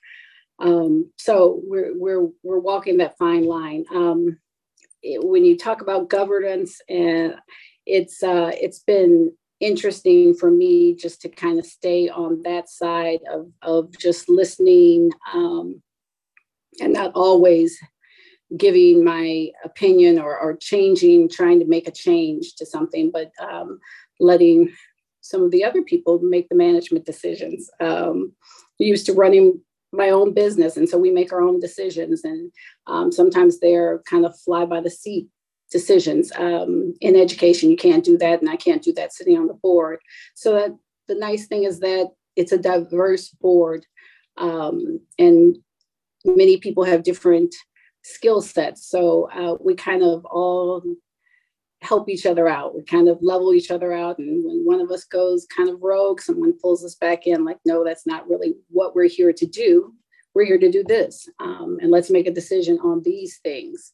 Um, 0.59 1.11
so, 1.19 1.61
we're, 1.65 1.97
we're, 1.97 2.29
we're 2.43 2.59
walking 2.59 2.99
that 2.99 3.19
fine 3.19 3.45
line. 3.45 3.85
Um, 3.93 4.39
it, 5.03 5.23
when 5.25 5.45
you 5.45 5.57
talk 5.57 5.81
about 5.81 6.09
governance, 6.09 6.81
and 6.89 7.35
it's, 7.87 8.23
uh, 8.23 8.53
it's 8.55 8.81
been 8.81 9.33
interesting 9.61 10.35
for 10.35 10.51
me 10.51 10.95
just 10.95 11.21
to 11.23 11.29
kind 11.29 11.59
of 11.59 11.67
stay 11.67 12.09
on 12.09 12.43
that 12.43 12.69
side 12.69 13.21
of, 13.31 13.51
of 13.63 13.97
just 13.99 14.29
listening 14.29 15.11
um, 15.33 15.81
and 16.81 16.93
not 16.93 17.13
always 17.15 17.79
giving 18.57 19.05
my 19.05 19.51
opinion 19.65 20.19
or, 20.19 20.39
or 20.39 20.57
changing, 20.57 21.29
trying 21.29 21.59
to 21.61 21.67
make 21.67 21.89
a 21.89 21.93
change 21.93 22.55
to 22.57 22.67
something, 22.67 23.11
but 23.11 23.31
um, 23.41 23.79
letting 24.21 24.73
some 25.21 25.43
of 25.43 25.51
the 25.51 25.65
other 25.65 25.83
people 25.83 26.21
make 26.23 26.49
the 26.49 26.55
management 26.55 27.07
decisions. 27.07 27.71
Um, 27.81 28.33
used 28.79 29.07
to 29.07 29.13
running 29.13 29.61
my 29.93 30.11
own 30.11 30.35
business, 30.35 30.77
and 30.77 30.89
so 30.89 30.99
we 30.99 31.11
make 31.11 31.33
our 31.33 31.41
own 31.41 31.61
decisions, 31.61 32.25
and 32.25 32.53
um, 32.87 33.13
sometimes 33.13 33.61
they're 33.61 34.03
kind 34.11 34.27
of 34.27 34.39
fly 34.41 34.65
by 34.65 34.81
the 34.81 34.91
seat 34.91 35.29
decisions. 35.71 36.33
Um, 36.37 36.95
in 37.01 37.17
education, 37.17 37.71
you 37.71 37.77
can't 37.77 38.05
do 38.05 38.19
that, 38.19 38.41
and 38.41 38.51
I 38.51 38.57
can't 38.57 38.83
do 38.83 38.93
that 38.95 39.13
sitting 39.13 39.39
on 39.39 39.47
the 39.47 39.55
board. 39.55 40.01
So 40.35 40.55
that 40.55 40.77
the 41.09 41.15
nice 41.15 41.47
thing 41.47 41.65
is 41.65 41.81
that 41.81 42.09
it's 42.37 42.53
a 42.53 42.59
diverse 42.59 43.29
board, 43.29 43.87
um, 44.37 45.01
and 45.19 45.57
many 46.25 46.59
people 46.59 46.85
have 46.85 47.03
different 47.03 47.55
skill 48.05 48.41
sets. 48.41 48.87
So 48.87 49.29
uh, 49.33 49.57
we 49.61 49.75
kind 49.75 50.03
of 50.03 50.25
all 50.27 50.83
help 51.81 52.09
each 52.09 52.27
other 52.27 52.49
out. 52.49 52.75
We 52.75 52.83
kind 52.83 53.09
of 53.09 53.19
level 53.21 53.53
each 53.53 53.71
other 53.71 53.93
out. 53.93 54.19
And 54.19 54.45
when 54.45 54.65
one 54.65 54.81
of 54.81 54.91
us 54.91 55.05
goes 55.05 55.47
kind 55.47 55.69
of 55.69 55.83
rogue, 55.83 56.21
someone 56.21 56.59
pulls 56.61 56.85
us 56.85 56.95
back 56.95 57.27
in, 57.27 57.45
like, 57.45 57.59
no, 57.65 57.85
that's 57.85 58.07
not 58.07 58.29
really 58.29 58.55
what 58.69 58.95
we're 58.95 59.09
here 59.09 59.33
to 59.33 59.47
do. 59.47 59.93
We're 60.35 60.47
here 60.47 60.59
to 60.59 60.71
do 60.71 60.85
this. 60.85 61.29
Um, 61.41 61.79
and 61.81 61.91
let's 61.91 62.11
make 62.11 62.27
a 62.27 62.33
decision 62.33 62.79
on 62.79 63.03
these 63.03 63.39
things. 63.39 63.93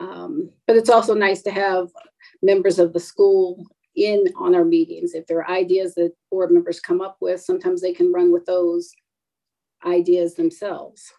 Um, 0.00 0.50
but 0.66 0.76
it's 0.76 0.90
also 0.90 1.14
nice 1.14 1.42
to 1.42 1.50
have 1.50 1.88
members 2.42 2.78
of 2.78 2.92
the 2.92 3.00
school 3.00 3.64
in 3.94 4.26
on 4.36 4.54
our 4.54 4.64
meetings. 4.64 5.14
If 5.14 5.26
there 5.26 5.38
are 5.38 5.50
ideas 5.50 5.94
that 5.94 6.12
board 6.30 6.50
members 6.50 6.80
come 6.80 7.00
up 7.00 7.16
with, 7.20 7.40
sometimes 7.40 7.80
they 7.80 7.94
can 7.94 8.12
run 8.12 8.30
with 8.30 8.44
those 8.44 8.92
ideas 9.84 10.34
themselves. 10.34 11.12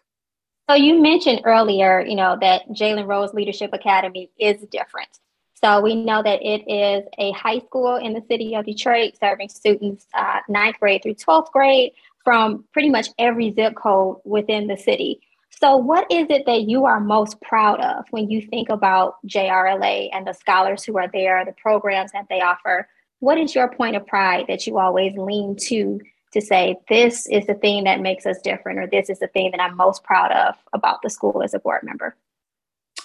So 0.68 0.74
you 0.74 1.00
mentioned 1.00 1.42
earlier, 1.44 2.00
you 2.00 2.14
know, 2.14 2.36
that 2.42 2.68
Jalen 2.68 3.06
Rose 3.06 3.32
Leadership 3.32 3.70
Academy 3.72 4.30
is 4.38 4.60
different. 4.70 5.08
So 5.54 5.80
we 5.80 5.96
know 5.96 6.22
that 6.22 6.42
it 6.42 6.70
is 6.70 7.08
a 7.18 7.32
high 7.32 7.60
school 7.60 7.96
in 7.96 8.12
the 8.12 8.22
city 8.28 8.54
of 8.54 8.66
Detroit 8.66 9.14
serving 9.18 9.48
students 9.48 10.06
uh, 10.12 10.40
ninth 10.48 10.78
grade 10.78 11.02
through 11.02 11.14
12th 11.14 11.50
grade 11.52 11.92
from 12.22 12.64
pretty 12.72 12.90
much 12.90 13.08
every 13.18 13.52
zip 13.54 13.74
code 13.76 14.18
within 14.24 14.66
the 14.66 14.76
city. 14.76 15.20
So, 15.50 15.76
what 15.76 16.06
is 16.12 16.26
it 16.28 16.44
that 16.44 16.62
you 16.62 16.84
are 16.84 17.00
most 17.00 17.40
proud 17.40 17.80
of 17.80 18.04
when 18.10 18.30
you 18.30 18.42
think 18.42 18.68
about 18.68 19.16
JRLA 19.26 20.10
and 20.12 20.26
the 20.26 20.34
scholars 20.34 20.84
who 20.84 20.98
are 20.98 21.08
there, 21.08 21.44
the 21.44 21.54
programs 21.60 22.12
that 22.12 22.26
they 22.28 22.42
offer? 22.42 22.88
What 23.20 23.38
is 23.38 23.54
your 23.54 23.68
point 23.68 23.96
of 23.96 24.06
pride 24.06 24.44
that 24.48 24.66
you 24.66 24.78
always 24.78 25.16
lean 25.16 25.56
to 25.68 25.98
to 26.32 26.40
say, 26.40 26.76
this 26.88 27.26
is 27.28 27.46
the 27.46 27.54
thing 27.54 27.84
that 27.84 28.00
makes 28.00 28.26
us 28.26 28.38
different, 28.42 28.78
or 28.78 28.86
this 28.86 29.10
is 29.10 29.18
the 29.18 29.28
thing 29.28 29.50
that 29.52 29.60
I'm 29.60 29.76
most 29.76 30.04
proud 30.04 30.30
of 30.32 30.54
about 30.72 31.02
the 31.02 31.10
school 31.10 31.42
as 31.42 31.54
a 31.54 31.58
board 31.58 31.82
member? 31.82 32.16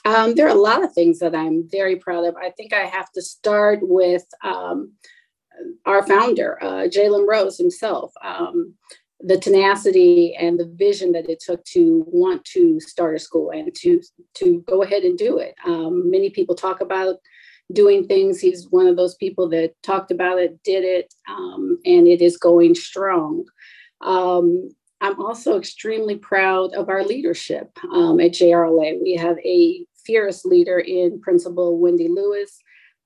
Um, 0.06 0.36
there 0.36 0.48
are 0.48 0.56
a 0.56 0.56
lot 0.56 0.84
of 0.84 0.94
things 0.94 1.20
that 1.20 1.34
I'm 1.34 1.68
very 1.70 1.96
proud 1.96 2.26
of. 2.26 2.36
I 2.36 2.50
think 2.52 2.74
I 2.74 2.86
have 2.86 3.12
to 3.14 3.22
start 3.22 3.80
with 3.82 4.26
um, 4.44 4.94
our 5.86 6.06
founder, 6.06 6.62
uh, 6.62 6.88
Jalen 6.88 7.28
Rose 7.28 7.58
himself. 7.58 8.12
Um, 8.22 8.76
the 9.26 9.38
tenacity 9.38 10.36
and 10.36 10.60
the 10.60 10.70
vision 10.76 11.14
that 11.14 11.30
it 11.30 11.40
took 11.40 11.64
to 11.64 12.04
want 12.08 12.44
to 12.44 12.80
start 12.82 13.16
a 13.16 13.20
school 13.20 13.52
and 13.52 13.74
to 13.74 14.02
to 14.36 14.62
go 14.68 14.84
ahead 14.84 15.04
and 15.04 15.18
do 15.18 15.38
it. 15.38 15.56
Um, 15.66 16.12
many 16.12 16.30
people 16.30 16.56
talk 16.56 16.82
about 16.82 17.16
doing 17.72 18.08
things. 18.08 18.40
He's 18.40 18.68
one 18.70 18.88
of 18.88 18.98
those 18.98 19.16
people 19.16 19.50
that 19.50 19.74
talked 19.84 20.12
about 20.12 20.40
it, 20.40 20.62
did 20.64 20.84
it, 20.84 21.14
um, 21.30 21.80
and 21.86 22.08
it 22.08 22.22
is 22.22 22.38
going 22.38 22.76
strong. 22.76 23.46
Um, 24.02 24.70
I'm 25.02 25.20
also 25.22 25.58
extremely 25.58 26.16
proud 26.16 26.74
of 26.74 26.90
our 26.90 27.04
leadership 27.04 27.78
um, 27.92 28.20
at 28.20 28.32
JRLA. 28.32 29.02
We 29.02 29.16
have 29.16 29.38
a 29.40 29.86
fierce 30.06 30.46
leader 30.46 30.80
in 30.80 31.20
Principal 31.22 31.80
Wendy 31.80 32.08
Lewis. 32.08 32.58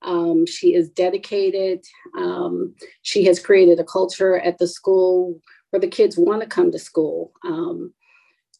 Um, 0.02 0.46
she 0.46 0.74
is 0.74 0.90
dedicated. 0.90 1.84
Um, 2.16 2.74
she 3.02 3.24
has 3.24 3.40
created 3.40 3.80
a 3.80 3.84
culture 3.84 4.38
at 4.38 4.58
the 4.58 4.68
school 4.68 5.40
where 5.70 5.80
the 5.80 5.88
kids 5.88 6.16
want 6.16 6.42
to 6.42 6.48
come 6.48 6.70
to 6.70 6.78
school. 6.78 7.32
Um, 7.44 7.92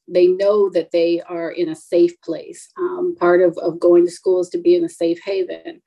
they 0.09 0.27
know 0.27 0.71
that 0.71 0.91
they 0.91 1.21
are 1.29 1.51
in 1.51 1.69
a 1.69 1.77
safe 1.77 2.21
place. 2.23 2.69
Um, 2.79 3.15
part 3.19 3.43
of, 3.43 3.57
of 3.59 3.79
going 3.79 4.05
to 4.07 4.11
school 4.11 4.41
is 4.41 4.49
to 4.51 4.59
be 4.59 4.75
in 4.75 4.85
a 4.85 4.89
safe 4.89 5.21
haven. 5.25 5.81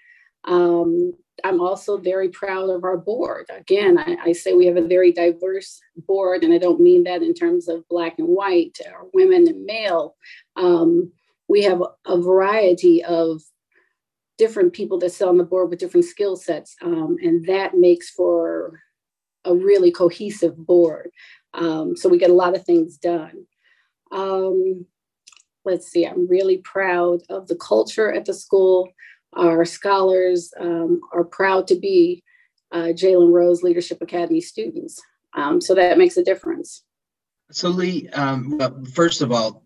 Um, 0.46 1.14
I'm 1.44 1.62
also 1.62 1.98
very 1.98 2.30
proud 2.30 2.70
of 2.70 2.84
our 2.84 2.98
board. 2.98 3.50
Again, 3.50 3.98
I, 3.98 4.18
I, 4.26 4.32
say 4.32 4.54
we 4.54 4.66
have 4.68 4.78
a 4.78 4.88
very 4.88 5.12
diverse 5.12 5.80
board, 5.96 6.44
and 6.44 6.54
I 6.54 6.58
don't 6.58 6.80
mean 6.80 7.04
that 7.04 7.24
in 7.24 7.34
terms 7.34 7.68
of 7.68 7.88
black 7.90 8.20
and 8.20 8.28
white 8.28 8.78
or 8.86 9.10
women 9.14 9.48
and 9.48 9.66
male. 9.66 10.16
Um, 10.56 11.12
we 11.48 11.64
have 11.64 11.82
a 12.06 12.20
variety 12.20 13.04
of 13.04 13.42
different 14.38 14.74
people 14.74 14.98
that 15.00 15.12
sit 15.12 15.28
on 15.28 15.38
the 15.38 15.44
board 15.44 15.70
with 15.70 15.80
different 15.80 16.06
skill 16.06 16.36
sets, 16.36 16.76
um, 16.82 17.18
and 17.22 17.46
that 17.46 17.76
makes 17.76 18.10
for 18.10 18.80
a 19.46 19.56
really 19.56 19.92
cohesive 19.92 20.58
board. 20.58 21.12
Um, 21.54 21.96
so 21.96 22.10
we 22.10 22.18
get 22.18 22.30
a 22.30 22.34
lot 22.34 22.56
of 22.56 22.66
things 22.66 22.98
done. 22.98 23.46
Um, 24.12 24.86
let's 25.66 25.88
see, 25.88 26.06
I'm 26.06 26.28
really 26.28 26.58
proud 26.58 27.22
of 27.30 27.48
the 27.48 27.56
culture 27.56 28.12
at 28.12 28.26
the 28.26 28.34
school. 28.34 28.92
Our 29.36 29.66
scholars 29.66 30.54
um, 30.60 31.02
are 31.14 31.24
proud 31.24 31.68
to 31.68 31.76
be 31.76 32.24
uh, 32.72 32.94
Jalen 32.94 33.32
Rose 33.32 33.64
Leadership 33.64 34.02
Academy 34.02 34.42
students. 34.42 35.02
Um, 35.34 35.62
so 35.62 35.76
that 35.76 35.98
makes 35.98 36.18
a 36.18 36.24
difference. 36.24 36.84
So, 37.52 37.70
Lee, 37.70 38.08
um, 38.10 38.86
first 38.94 39.22
of 39.22 39.32
all, 39.32 39.66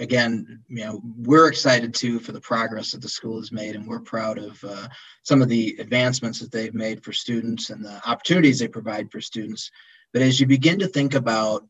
again, 0.00 0.62
you 0.68 0.84
know, 0.84 1.00
we're 1.18 1.48
excited 1.48 1.94
too 1.94 2.18
for 2.18 2.32
the 2.32 2.40
progress 2.40 2.90
that 2.92 3.02
the 3.02 3.08
school 3.08 3.38
has 3.38 3.52
made, 3.52 3.76
and 3.76 3.86
we're 3.86 4.00
proud 4.00 4.38
of 4.38 4.62
uh, 4.64 4.88
some 5.22 5.42
of 5.42 5.48
the 5.48 5.76
advancements 5.78 6.40
that 6.40 6.50
they've 6.50 6.74
made 6.74 7.04
for 7.04 7.12
students 7.12 7.70
and 7.70 7.84
the 7.84 8.00
opportunities 8.08 8.58
they 8.58 8.68
provide 8.68 9.10
for 9.10 9.20
students. 9.20 9.70
But 10.12 10.22
as 10.22 10.40
you 10.40 10.46
begin 10.46 10.78
to 10.80 10.88
think 10.88 11.14
about 11.14 11.66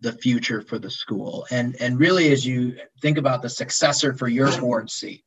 the 0.00 0.12
future 0.12 0.62
for 0.62 0.78
the 0.78 0.90
school, 0.90 1.46
and 1.50 1.76
and 1.80 1.98
really 1.98 2.32
as 2.32 2.44
you 2.44 2.76
think 3.00 3.18
about 3.18 3.42
the 3.42 3.50
successor 3.50 4.14
for 4.14 4.28
your 4.28 4.50
board 4.58 4.90
seat, 4.90 5.24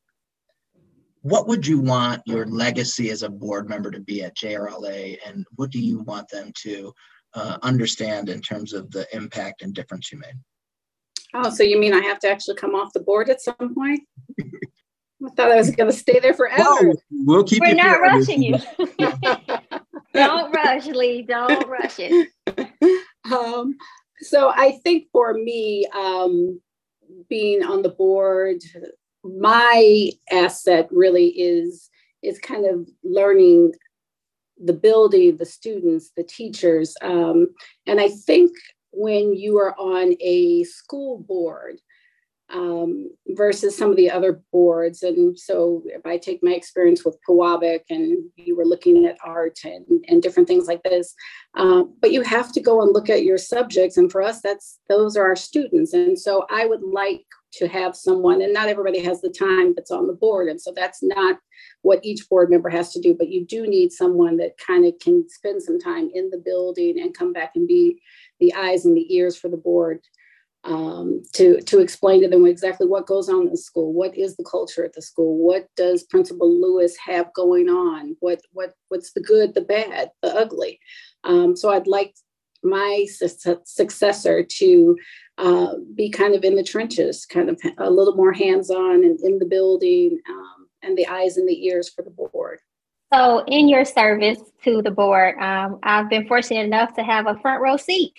what 1.21 1.47
would 1.47 1.65
you 1.65 1.80
want 1.80 2.21
your 2.25 2.45
legacy 2.45 3.10
as 3.10 3.23
a 3.23 3.30
board 3.30 3.69
member 3.69 3.91
to 3.91 3.99
be 3.99 4.23
at 4.23 4.36
JRLA, 4.36 5.17
and 5.25 5.45
what 5.56 5.71
do 5.71 5.80
you 5.80 5.99
want 6.01 6.30
them 6.30 6.51
to 6.63 6.93
uh, 7.34 7.58
understand 7.63 8.30
in 8.30 8.41
terms 8.41 8.73
of 8.73 8.89
the 8.91 9.08
impact 9.15 9.62
and 9.62 9.73
difference 9.73 10.12
you 10.12 10.19
made? 10.19 10.36
Oh, 11.34 11.49
so 11.49 11.63
you 11.63 11.80
mean 11.80 11.93
I 11.93 12.01
have 12.01 12.19
to 12.19 12.30
actually 12.30 12.56
come 12.56 12.75
off 12.75 12.93
the 12.93 13.01
board 13.01 13.30
at 13.30 13.41
some 13.41 13.75
point? 13.75 14.01
I 15.25 15.30
thought 15.36 15.51
I 15.51 15.56
was 15.56 15.71
going 15.71 15.89
to 15.89 15.97
stay 15.97 16.19
there 16.19 16.34
forever. 16.34 16.63
Well, 16.63 16.93
we'll 17.12 17.43
keep 17.43 17.62
We're 17.62 17.73
not 17.73 17.99
rushing 17.99 18.43
you. 18.43 18.58
don't 20.13 20.53
rush, 20.53 20.86
Lee. 20.86 21.23
Don't 21.23 21.67
rush 21.67 21.95
it. 21.99 22.30
Um, 23.30 23.75
so 24.21 24.53
I 24.56 24.80
think 24.86 25.08
for 25.12 25.34
me, 25.34 25.86
um, 25.93 26.62
being 27.30 27.62
on 27.62 27.82
the 27.82 27.89
board, 27.89 28.62
my 29.23 30.12
asset 30.32 30.88
really 30.91 31.27
is 31.27 31.89
is 32.23 32.39
kind 32.39 32.65
of 32.65 32.89
learning 33.03 33.73
the 34.63 34.73
building, 34.73 35.38
the 35.38 35.45
students, 35.45 36.12
the 36.17 36.23
teachers, 36.23 36.95
um, 37.01 37.47
and 37.86 37.99
I 38.01 38.10
think 38.10 38.51
when 38.91 39.34
you 39.34 39.58
are 39.60 39.75
on 39.80 40.15
a 40.19 40.63
school 40.63 41.19
board 41.19 41.80
um, 42.49 43.12
versus 43.30 43.77
some 43.77 43.91
of 43.91 43.97
the 43.97 44.10
other 44.10 44.41
boards. 44.51 45.03
And 45.03 45.38
so 45.38 45.84
if 45.86 46.06
I 46.06 46.17
take 46.17 46.39
my 46.41 46.51
experience 46.51 47.03
with 47.03 47.17
Pewabic 47.27 47.82
and 47.89 48.30
you 48.36 48.56
were 48.56 48.65
looking 48.65 49.06
at 49.06 49.17
art 49.23 49.60
and, 49.63 49.86
and 50.08 50.21
different 50.21 50.47
things 50.47 50.67
like 50.67 50.82
this, 50.84 51.13
um, 51.56 51.95
but 52.01 52.12
you 52.12 52.21
have 52.21 52.51
to 52.53 52.62
go 52.62 52.82
and 52.82 52.93
look 52.93 53.10
at 53.10 53.23
your 53.23 53.38
subjects. 53.38 53.97
And 53.97 54.12
for 54.12 54.21
us, 54.21 54.41
that's 54.41 54.80
those 54.88 55.17
are 55.17 55.25
our 55.25 55.36
students. 55.36 55.93
And 55.93 56.17
so 56.17 56.45
I 56.49 56.65
would 56.65 56.84
like 56.84 57.25
to 57.53 57.67
have 57.67 57.95
someone, 57.95 58.41
and 58.41 58.53
not 58.53 58.67
everybody 58.67 58.99
has 59.01 59.21
the 59.21 59.29
time 59.29 59.73
that's 59.75 59.91
on 59.91 60.07
the 60.07 60.13
board. 60.13 60.47
And 60.47 60.62
so 60.62 60.71
that's 60.75 61.01
not 61.01 61.38
what 61.81 62.03
each 62.03 62.27
board 62.29 62.49
member 62.49 62.69
has 62.69 62.91
to 62.93 63.01
do, 63.01 63.15
but 63.17 63.29
you 63.29 63.45
do 63.45 63.67
need 63.67 63.91
someone 63.91 64.38
that 64.38 64.57
kind 64.57 64.86
of 64.86 64.93
can 64.99 65.27
spend 65.29 65.63
some 65.63 65.79
time 65.79 66.10
in 66.13 66.29
the 66.29 66.38
building 66.38 66.99
and 66.99 67.17
come 67.17 67.33
back 67.33 67.51
and 67.55 67.67
be 67.67 68.01
the 68.39 68.53
eyes 68.53 68.86
and 68.86 68.95
the 68.95 69.15
ears 69.15 69.38
for 69.38 69.49
the 69.49 69.57
board 69.57 70.01
um, 70.67 71.23
to 71.33 71.62
to 71.62 71.79
explain 71.79 72.21
to 72.21 72.27
them 72.27 72.45
exactly 72.45 72.88
what 72.88 73.07
goes 73.07 73.29
on 73.29 73.43
in 73.43 73.51
the 73.51 73.57
school, 73.57 73.93
what 73.93 74.15
is 74.17 74.36
the 74.36 74.43
culture 74.43 74.83
at 74.83 74.93
the 74.93 75.01
school, 75.01 75.38
what 75.38 75.67
does 75.75 76.03
Principal 76.03 76.49
Lewis 76.60 76.95
have 76.97 77.33
going 77.33 77.69
on, 77.69 78.17
what 78.19 78.41
what 78.51 78.73
what's 78.89 79.13
the 79.13 79.21
good, 79.21 79.53
the 79.53 79.62
bad, 79.62 80.12
the 80.21 80.36
ugly. 80.36 80.79
Um, 81.23 81.55
so 81.55 81.69
I'd 81.69 81.88
like 81.88 82.13
my 82.63 83.05
su- 83.10 83.62
successor 83.65 84.43
to 84.43 84.97
uh, 85.38 85.76
be 85.95 86.10
kind 86.10 86.36
of 86.36 86.43
in 86.43 86.56
the 86.56 86.63
trenches, 86.63 87.26
kind 87.26 87.50
of 87.50 87.60
a 87.78 87.89
little 87.89 88.15
more 88.15 88.34
hands-on 88.34 89.04
and 89.04 89.19
in 89.21 89.39
the 89.39 89.45
building, 89.45 90.19
um, 90.30 90.67
and 90.82 90.97
the 90.97 91.08
eyes 91.08 91.38
and 91.38 91.47
the 91.47 91.65
ears 91.67 91.89
for 91.89 92.02
the 92.02 92.10
board. 92.10 92.60
So, 93.13 93.43
in 93.47 93.69
your 93.69 93.86
service 93.86 94.39
to 94.63 94.82
the 94.82 94.91
board, 94.91 95.38
um, 95.39 95.80
I've 95.84 96.10
been 96.10 96.28
fortunate 96.28 96.65
enough 96.65 96.93
to 96.95 97.04
have 97.04 97.28
a 97.28 97.39
front 97.39 97.62
row 97.62 97.78
seat 97.78 98.13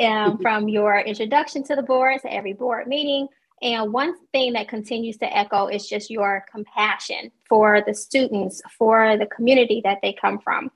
um, 0.00 0.38
from 0.38 0.68
your 0.68 1.00
introduction 1.00 1.62
to 1.64 1.76
the 1.76 1.82
board 1.82 2.20
to 2.22 2.32
every 2.32 2.52
board 2.52 2.86
meeting 2.86 3.28
And 3.62 3.92
one 3.92 4.14
thing 4.32 4.54
that 4.54 4.68
continues 4.68 5.18
to 5.18 5.36
echo 5.36 5.66
is 5.66 5.86
just 5.86 6.10
your 6.10 6.44
compassion 6.50 7.30
for 7.48 7.82
the 7.86 7.94
students, 7.94 8.62
for 8.78 9.16
the 9.18 9.26
community 9.26 9.80
that 9.84 9.98
they 10.02 10.12
come 10.12 10.38
from. 10.38 10.70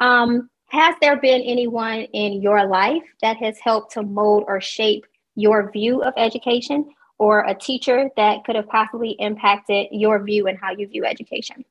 Um, 0.00 0.48
has 0.68 0.94
there 1.00 1.16
been 1.20 1.42
anyone 1.42 2.02
in 2.12 2.40
your 2.40 2.64
life 2.66 3.02
that 3.22 3.36
has 3.38 3.58
helped 3.58 3.92
to 3.94 4.02
mold 4.02 4.44
or 4.46 4.60
shape 4.60 5.04
your 5.40 5.70
view 5.70 6.02
of 6.02 6.12
education, 6.16 6.78
or 7.18 7.44
a 7.46 7.54
teacher 7.54 8.08
that 8.16 8.44
could 8.44 8.56
have 8.56 8.68
possibly 8.68 9.10
impacted 9.18 9.88
your 9.90 10.22
view 10.22 10.46
and 10.46 10.58
how 10.58 10.72
you 10.72 10.88
view 10.88 11.04
education? 11.04 11.64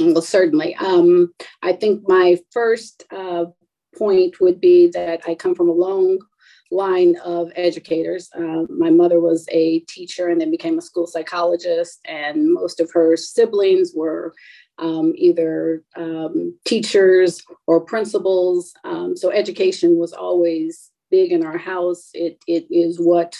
Well, 0.00 0.22
certainly. 0.22 0.74
Um, 0.76 1.32
I 1.62 1.72
think 1.72 2.08
my 2.08 2.38
first 2.50 3.04
uh, 3.10 3.46
point 3.96 4.40
would 4.40 4.60
be 4.60 4.88
that 4.88 5.20
I 5.26 5.34
come 5.34 5.54
from 5.54 5.68
a 5.68 5.72
long 5.72 6.18
line 6.70 7.16
of 7.24 7.52
educators. 7.54 8.28
Uh, 8.36 8.64
my 8.68 8.90
mother 8.90 9.20
was 9.20 9.46
a 9.50 9.80
teacher 9.80 10.28
and 10.28 10.40
then 10.40 10.50
became 10.50 10.78
a 10.78 10.82
school 10.82 11.06
psychologist, 11.06 12.00
and 12.06 12.52
most 12.52 12.80
of 12.80 12.90
her 12.92 13.16
siblings 13.16 13.92
were 13.94 14.34
um, 14.78 15.12
either 15.16 15.84
um, 15.96 16.58
teachers 16.64 17.42
or 17.66 17.80
principals. 17.80 18.74
Um, 18.84 19.16
so 19.16 19.30
education 19.30 19.96
was 19.96 20.12
always 20.12 20.90
big 21.16 21.28
in 21.32 21.42
our 21.48 21.60
house. 21.72 22.02
It, 22.12 22.34
it 22.56 22.64
is 22.70 22.94
what 23.10 23.30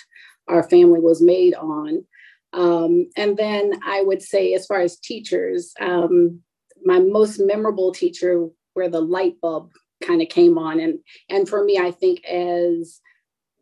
our 0.52 0.62
family 0.72 1.00
was 1.00 1.20
made 1.34 1.54
on. 1.54 2.04
Um, 2.52 2.92
and 3.22 3.36
then 3.36 3.64
I 3.84 3.98
would 4.02 4.22
say, 4.22 4.54
as 4.54 4.64
far 4.66 4.80
as 4.80 4.98
teachers, 5.10 5.72
um, 5.80 6.40
my 6.84 6.98
most 7.00 7.40
memorable 7.40 7.90
teacher 7.92 8.32
where 8.74 8.90
the 8.90 9.00
light 9.16 9.36
bulb 9.42 9.70
kind 10.06 10.22
of 10.22 10.28
came 10.28 10.56
on. 10.58 10.74
And, 10.84 10.94
and 11.28 11.48
for 11.48 11.64
me, 11.64 11.74
I 11.78 11.90
think 11.90 12.24
as 12.24 13.00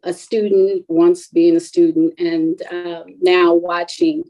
a 0.03 0.13
student, 0.13 0.85
once 0.89 1.29
being 1.29 1.57
a 1.57 1.61
student, 1.73 2.11
and 2.19 2.55
um, 2.71 3.05
now 3.21 3.55
watching 3.55 4.25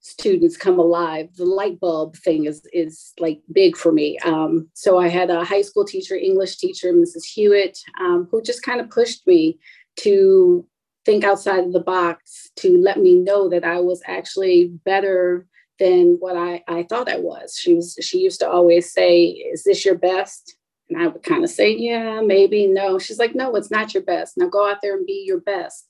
students 0.00 0.56
come 0.56 0.78
alive, 0.78 1.28
the 1.36 1.44
light 1.44 1.80
bulb 1.80 2.16
thing 2.16 2.44
is 2.44 2.66
is 2.72 3.12
like 3.18 3.40
big 3.52 3.76
for 3.76 3.92
me. 3.92 4.18
Um, 4.24 4.68
so 4.74 4.98
I 4.98 5.08
had 5.08 5.30
a 5.30 5.44
high 5.44 5.62
school 5.62 5.84
teacher, 5.84 6.14
English 6.14 6.56
teacher, 6.56 6.92
Mrs. 6.92 7.24
Hewitt, 7.24 7.78
um, 8.00 8.28
who 8.30 8.42
just 8.42 8.62
kind 8.62 8.80
of 8.80 8.90
pushed 8.90 9.26
me 9.26 9.58
to 10.00 10.66
think 11.04 11.24
outside 11.24 11.64
of 11.64 11.72
the 11.72 11.80
box, 11.80 12.50
to 12.56 12.76
let 12.78 12.98
me 12.98 13.14
know 13.14 13.48
that 13.48 13.64
I 13.64 13.80
was 13.80 14.02
actually 14.06 14.66
better 14.84 15.46
than 15.78 16.16
what 16.18 16.36
I, 16.36 16.62
I 16.68 16.82
thought 16.84 17.08
I 17.08 17.18
was. 17.18 17.56
She 17.58 17.74
was 17.74 17.96
she 18.00 18.18
used 18.18 18.40
to 18.40 18.48
always 18.48 18.92
say, 18.92 19.24
"Is 19.26 19.64
this 19.64 19.84
your 19.84 19.96
best?" 19.96 20.56
And 20.90 21.02
I 21.02 21.06
would 21.08 21.22
kind 21.22 21.44
of 21.44 21.50
say, 21.50 21.76
yeah, 21.76 22.22
maybe, 22.22 22.66
no. 22.66 22.98
She's 22.98 23.18
like, 23.18 23.34
no, 23.34 23.54
it's 23.56 23.70
not 23.70 23.92
your 23.92 24.02
best. 24.02 24.38
Now 24.38 24.48
go 24.48 24.68
out 24.68 24.78
there 24.82 24.96
and 24.96 25.06
be 25.06 25.22
your 25.26 25.40
best. 25.40 25.86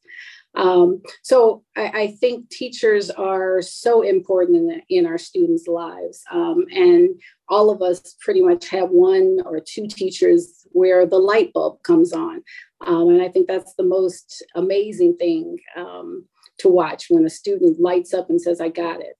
Um, 0.54 1.02
so 1.22 1.62
I, 1.76 1.88
I, 1.88 2.06
think 2.20 2.48
teachers 2.48 3.10
are 3.10 3.60
so 3.60 4.02
important 4.02 4.56
in, 4.56 4.66
the, 4.66 4.80
in 4.88 5.06
our 5.06 5.18
students' 5.18 5.68
lives. 5.68 6.24
Um, 6.32 6.64
and 6.72 7.20
all 7.48 7.70
of 7.70 7.82
us 7.82 8.16
pretty 8.20 8.40
much 8.40 8.68
have 8.70 8.88
one 8.90 9.38
or 9.44 9.60
two 9.60 9.86
teachers 9.86 10.66
where 10.72 11.06
the 11.06 11.18
light 11.18 11.52
bulb 11.52 11.82
comes 11.82 12.12
on. 12.12 12.42
Um, 12.84 13.10
and 13.10 13.22
I 13.22 13.28
think 13.28 13.46
that's 13.46 13.74
the 13.74 13.84
most 13.84 14.42
amazing 14.54 15.16
thing 15.18 15.58
um, 15.76 16.24
to 16.58 16.68
watch 16.68 17.06
when 17.08 17.26
a 17.26 17.30
student 17.30 17.78
lights 17.78 18.14
up 18.14 18.30
and 18.30 18.40
says, 18.40 18.60
I 18.60 18.70
got 18.70 19.00
it. 19.00 19.16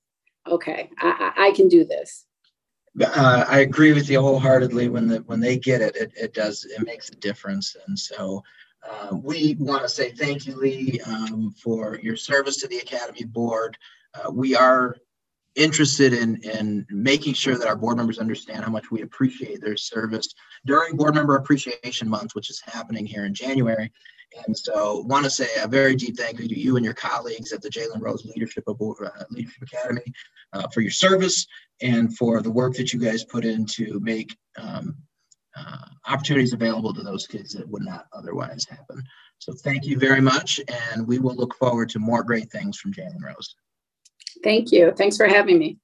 Okay, 0.47 0.89
I, 0.97 1.31
I, 1.37 1.51
can 1.51 1.67
do 1.67 1.85
this 1.85 2.25
uh, 3.01 3.45
I 3.47 3.59
agree 3.59 3.93
with 3.93 4.09
you 4.09 4.21
wholeheartedly. 4.21 4.89
When 4.89 5.07
the 5.07 5.17
when 5.19 5.39
they 5.39 5.57
get 5.57 5.81
it, 5.81 5.95
it, 5.95 6.11
it 6.15 6.33
does 6.33 6.65
it 6.65 6.85
makes 6.85 7.09
a 7.09 7.15
difference. 7.15 7.75
And 7.87 7.97
so 7.97 8.43
uh, 8.87 9.15
we 9.15 9.55
want 9.59 9.83
to 9.83 9.89
say 9.89 10.11
thank 10.11 10.45
you, 10.45 10.55
Lee, 10.55 10.99
um, 11.05 11.51
for 11.51 11.99
your 12.01 12.15
service 12.15 12.57
to 12.57 12.67
the 12.67 12.77
Academy 12.77 13.25
Board. 13.25 13.77
Uh, 14.13 14.31
we 14.31 14.55
are 14.55 14.95
interested 15.55 16.13
in 16.13 16.37
in 16.43 16.85
making 16.89 17.33
sure 17.33 17.57
that 17.57 17.67
our 17.67 17.75
board 17.75 17.97
members 17.97 18.19
understand 18.19 18.63
how 18.63 18.71
much 18.71 18.91
we 18.91 19.01
appreciate 19.01 19.61
their 19.61 19.77
service 19.77 20.33
during 20.65 20.95
Board 20.95 21.15
Member 21.15 21.35
Appreciation 21.35 22.07
Month, 22.07 22.35
which 22.35 22.49
is 22.49 22.61
happening 22.65 23.05
here 23.05 23.25
in 23.25 23.33
January. 23.33 23.91
And 24.45 24.55
so, 24.55 24.99
want 25.07 25.23
to 25.23 25.29
say 25.29 25.47
a 25.59 25.67
very 25.67 25.95
deep 25.95 26.15
thank 26.15 26.39
you 26.39 26.47
to 26.47 26.59
you 26.59 26.75
and 26.75 26.85
your 26.85 26.93
colleagues 26.93 27.51
at 27.51 27.61
the 27.61 27.69
Jalen 27.69 27.99
Rose 27.99 28.25
Leadership, 28.25 28.63
uh, 28.67 28.73
Leadership 29.31 29.63
Academy 29.63 30.13
uh, 30.53 30.67
for 30.73 30.81
your 30.81 30.91
service 30.91 31.47
and 31.81 32.15
for 32.15 32.41
the 32.41 32.51
work 32.51 32.75
that 32.75 32.93
you 32.93 32.99
guys 32.99 33.23
put 33.23 33.43
in 33.43 33.65
to 33.65 33.99
make 34.01 34.37
um, 34.57 34.95
uh, 35.59 35.77
opportunities 36.07 36.53
available 36.53 36.93
to 36.93 37.01
those 37.01 37.27
kids 37.27 37.53
that 37.53 37.67
would 37.67 37.83
not 37.83 38.05
otherwise 38.13 38.65
happen. 38.69 39.03
So, 39.39 39.53
thank 39.53 39.85
you 39.85 39.97
very 39.97 40.21
much, 40.21 40.59
and 40.93 41.07
we 41.07 41.19
will 41.19 41.35
look 41.35 41.55
forward 41.55 41.89
to 41.89 41.99
more 41.99 42.23
great 42.23 42.51
things 42.51 42.77
from 42.77 42.93
Jalen 42.93 43.23
Rose. 43.23 43.55
Thank 44.43 44.71
you. 44.71 44.93
Thanks 44.97 45.17
for 45.17 45.27
having 45.27 45.59
me. 45.59 45.77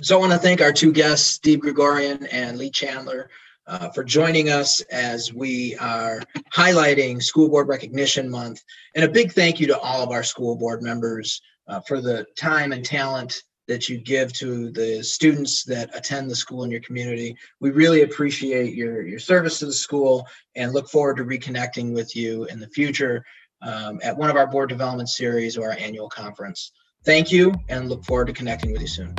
So, 0.00 0.16
I 0.16 0.20
want 0.20 0.32
to 0.32 0.38
thank 0.38 0.60
our 0.60 0.72
two 0.72 0.92
guests, 0.92 1.26
Steve 1.26 1.60
Grigorian 1.60 2.26
and 2.30 2.58
Lee 2.58 2.70
Chandler 2.70 3.30
uh, 3.66 3.90
for 3.90 4.04
joining 4.04 4.50
us 4.50 4.80
as 4.90 5.32
we 5.32 5.76
are 5.76 6.20
highlighting 6.52 7.22
School 7.22 7.48
Board 7.48 7.68
Recognition 7.68 8.30
Month. 8.30 8.62
And 8.94 9.04
a 9.04 9.08
big 9.08 9.32
thank 9.32 9.60
you 9.60 9.66
to 9.68 9.78
all 9.78 10.02
of 10.02 10.10
our 10.10 10.22
school 10.22 10.56
board 10.56 10.82
members 10.82 11.40
uh, 11.68 11.80
for 11.86 12.00
the 12.00 12.26
time 12.38 12.72
and 12.72 12.84
talent 12.84 13.42
that 13.68 13.88
you 13.88 13.98
give 13.98 14.32
to 14.34 14.70
the 14.70 15.02
students 15.02 15.64
that 15.64 15.94
attend 15.96 16.30
the 16.30 16.36
school 16.36 16.64
in 16.64 16.70
your 16.70 16.80
community. 16.80 17.36
We 17.60 17.70
really 17.70 18.02
appreciate 18.02 18.74
your, 18.74 19.06
your 19.06 19.18
service 19.18 19.58
to 19.60 19.66
the 19.66 19.72
school 19.72 20.26
and 20.54 20.72
look 20.72 20.88
forward 20.88 21.16
to 21.16 21.24
reconnecting 21.24 21.94
with 21.94 22.14
you 22.14 22.44
in 22.44 22.60
the 22.60 22.68
future 22.68 23.24
um, 23.62 24.00
at 24.02 24.16
one 24.16 24.30
of 24.30 24.36
our 24.36 24.46
board 24.46 24.68
development 24.68 25.08
series 25.08 25.56
or 25.56 25.70
our 25.70 25.78
annual 25.78 26.08
conference. 26.08 26.72
Thank 27.04 27.32
you 27.32 27.54
and 27.68 27.88
look 27.88 28.04
forward 28.04 28.26
to 28.26 28.32
connecting 28.32 28.72
with 28.72 28.80
you 28.80 28.88
soon. 28.88 29.14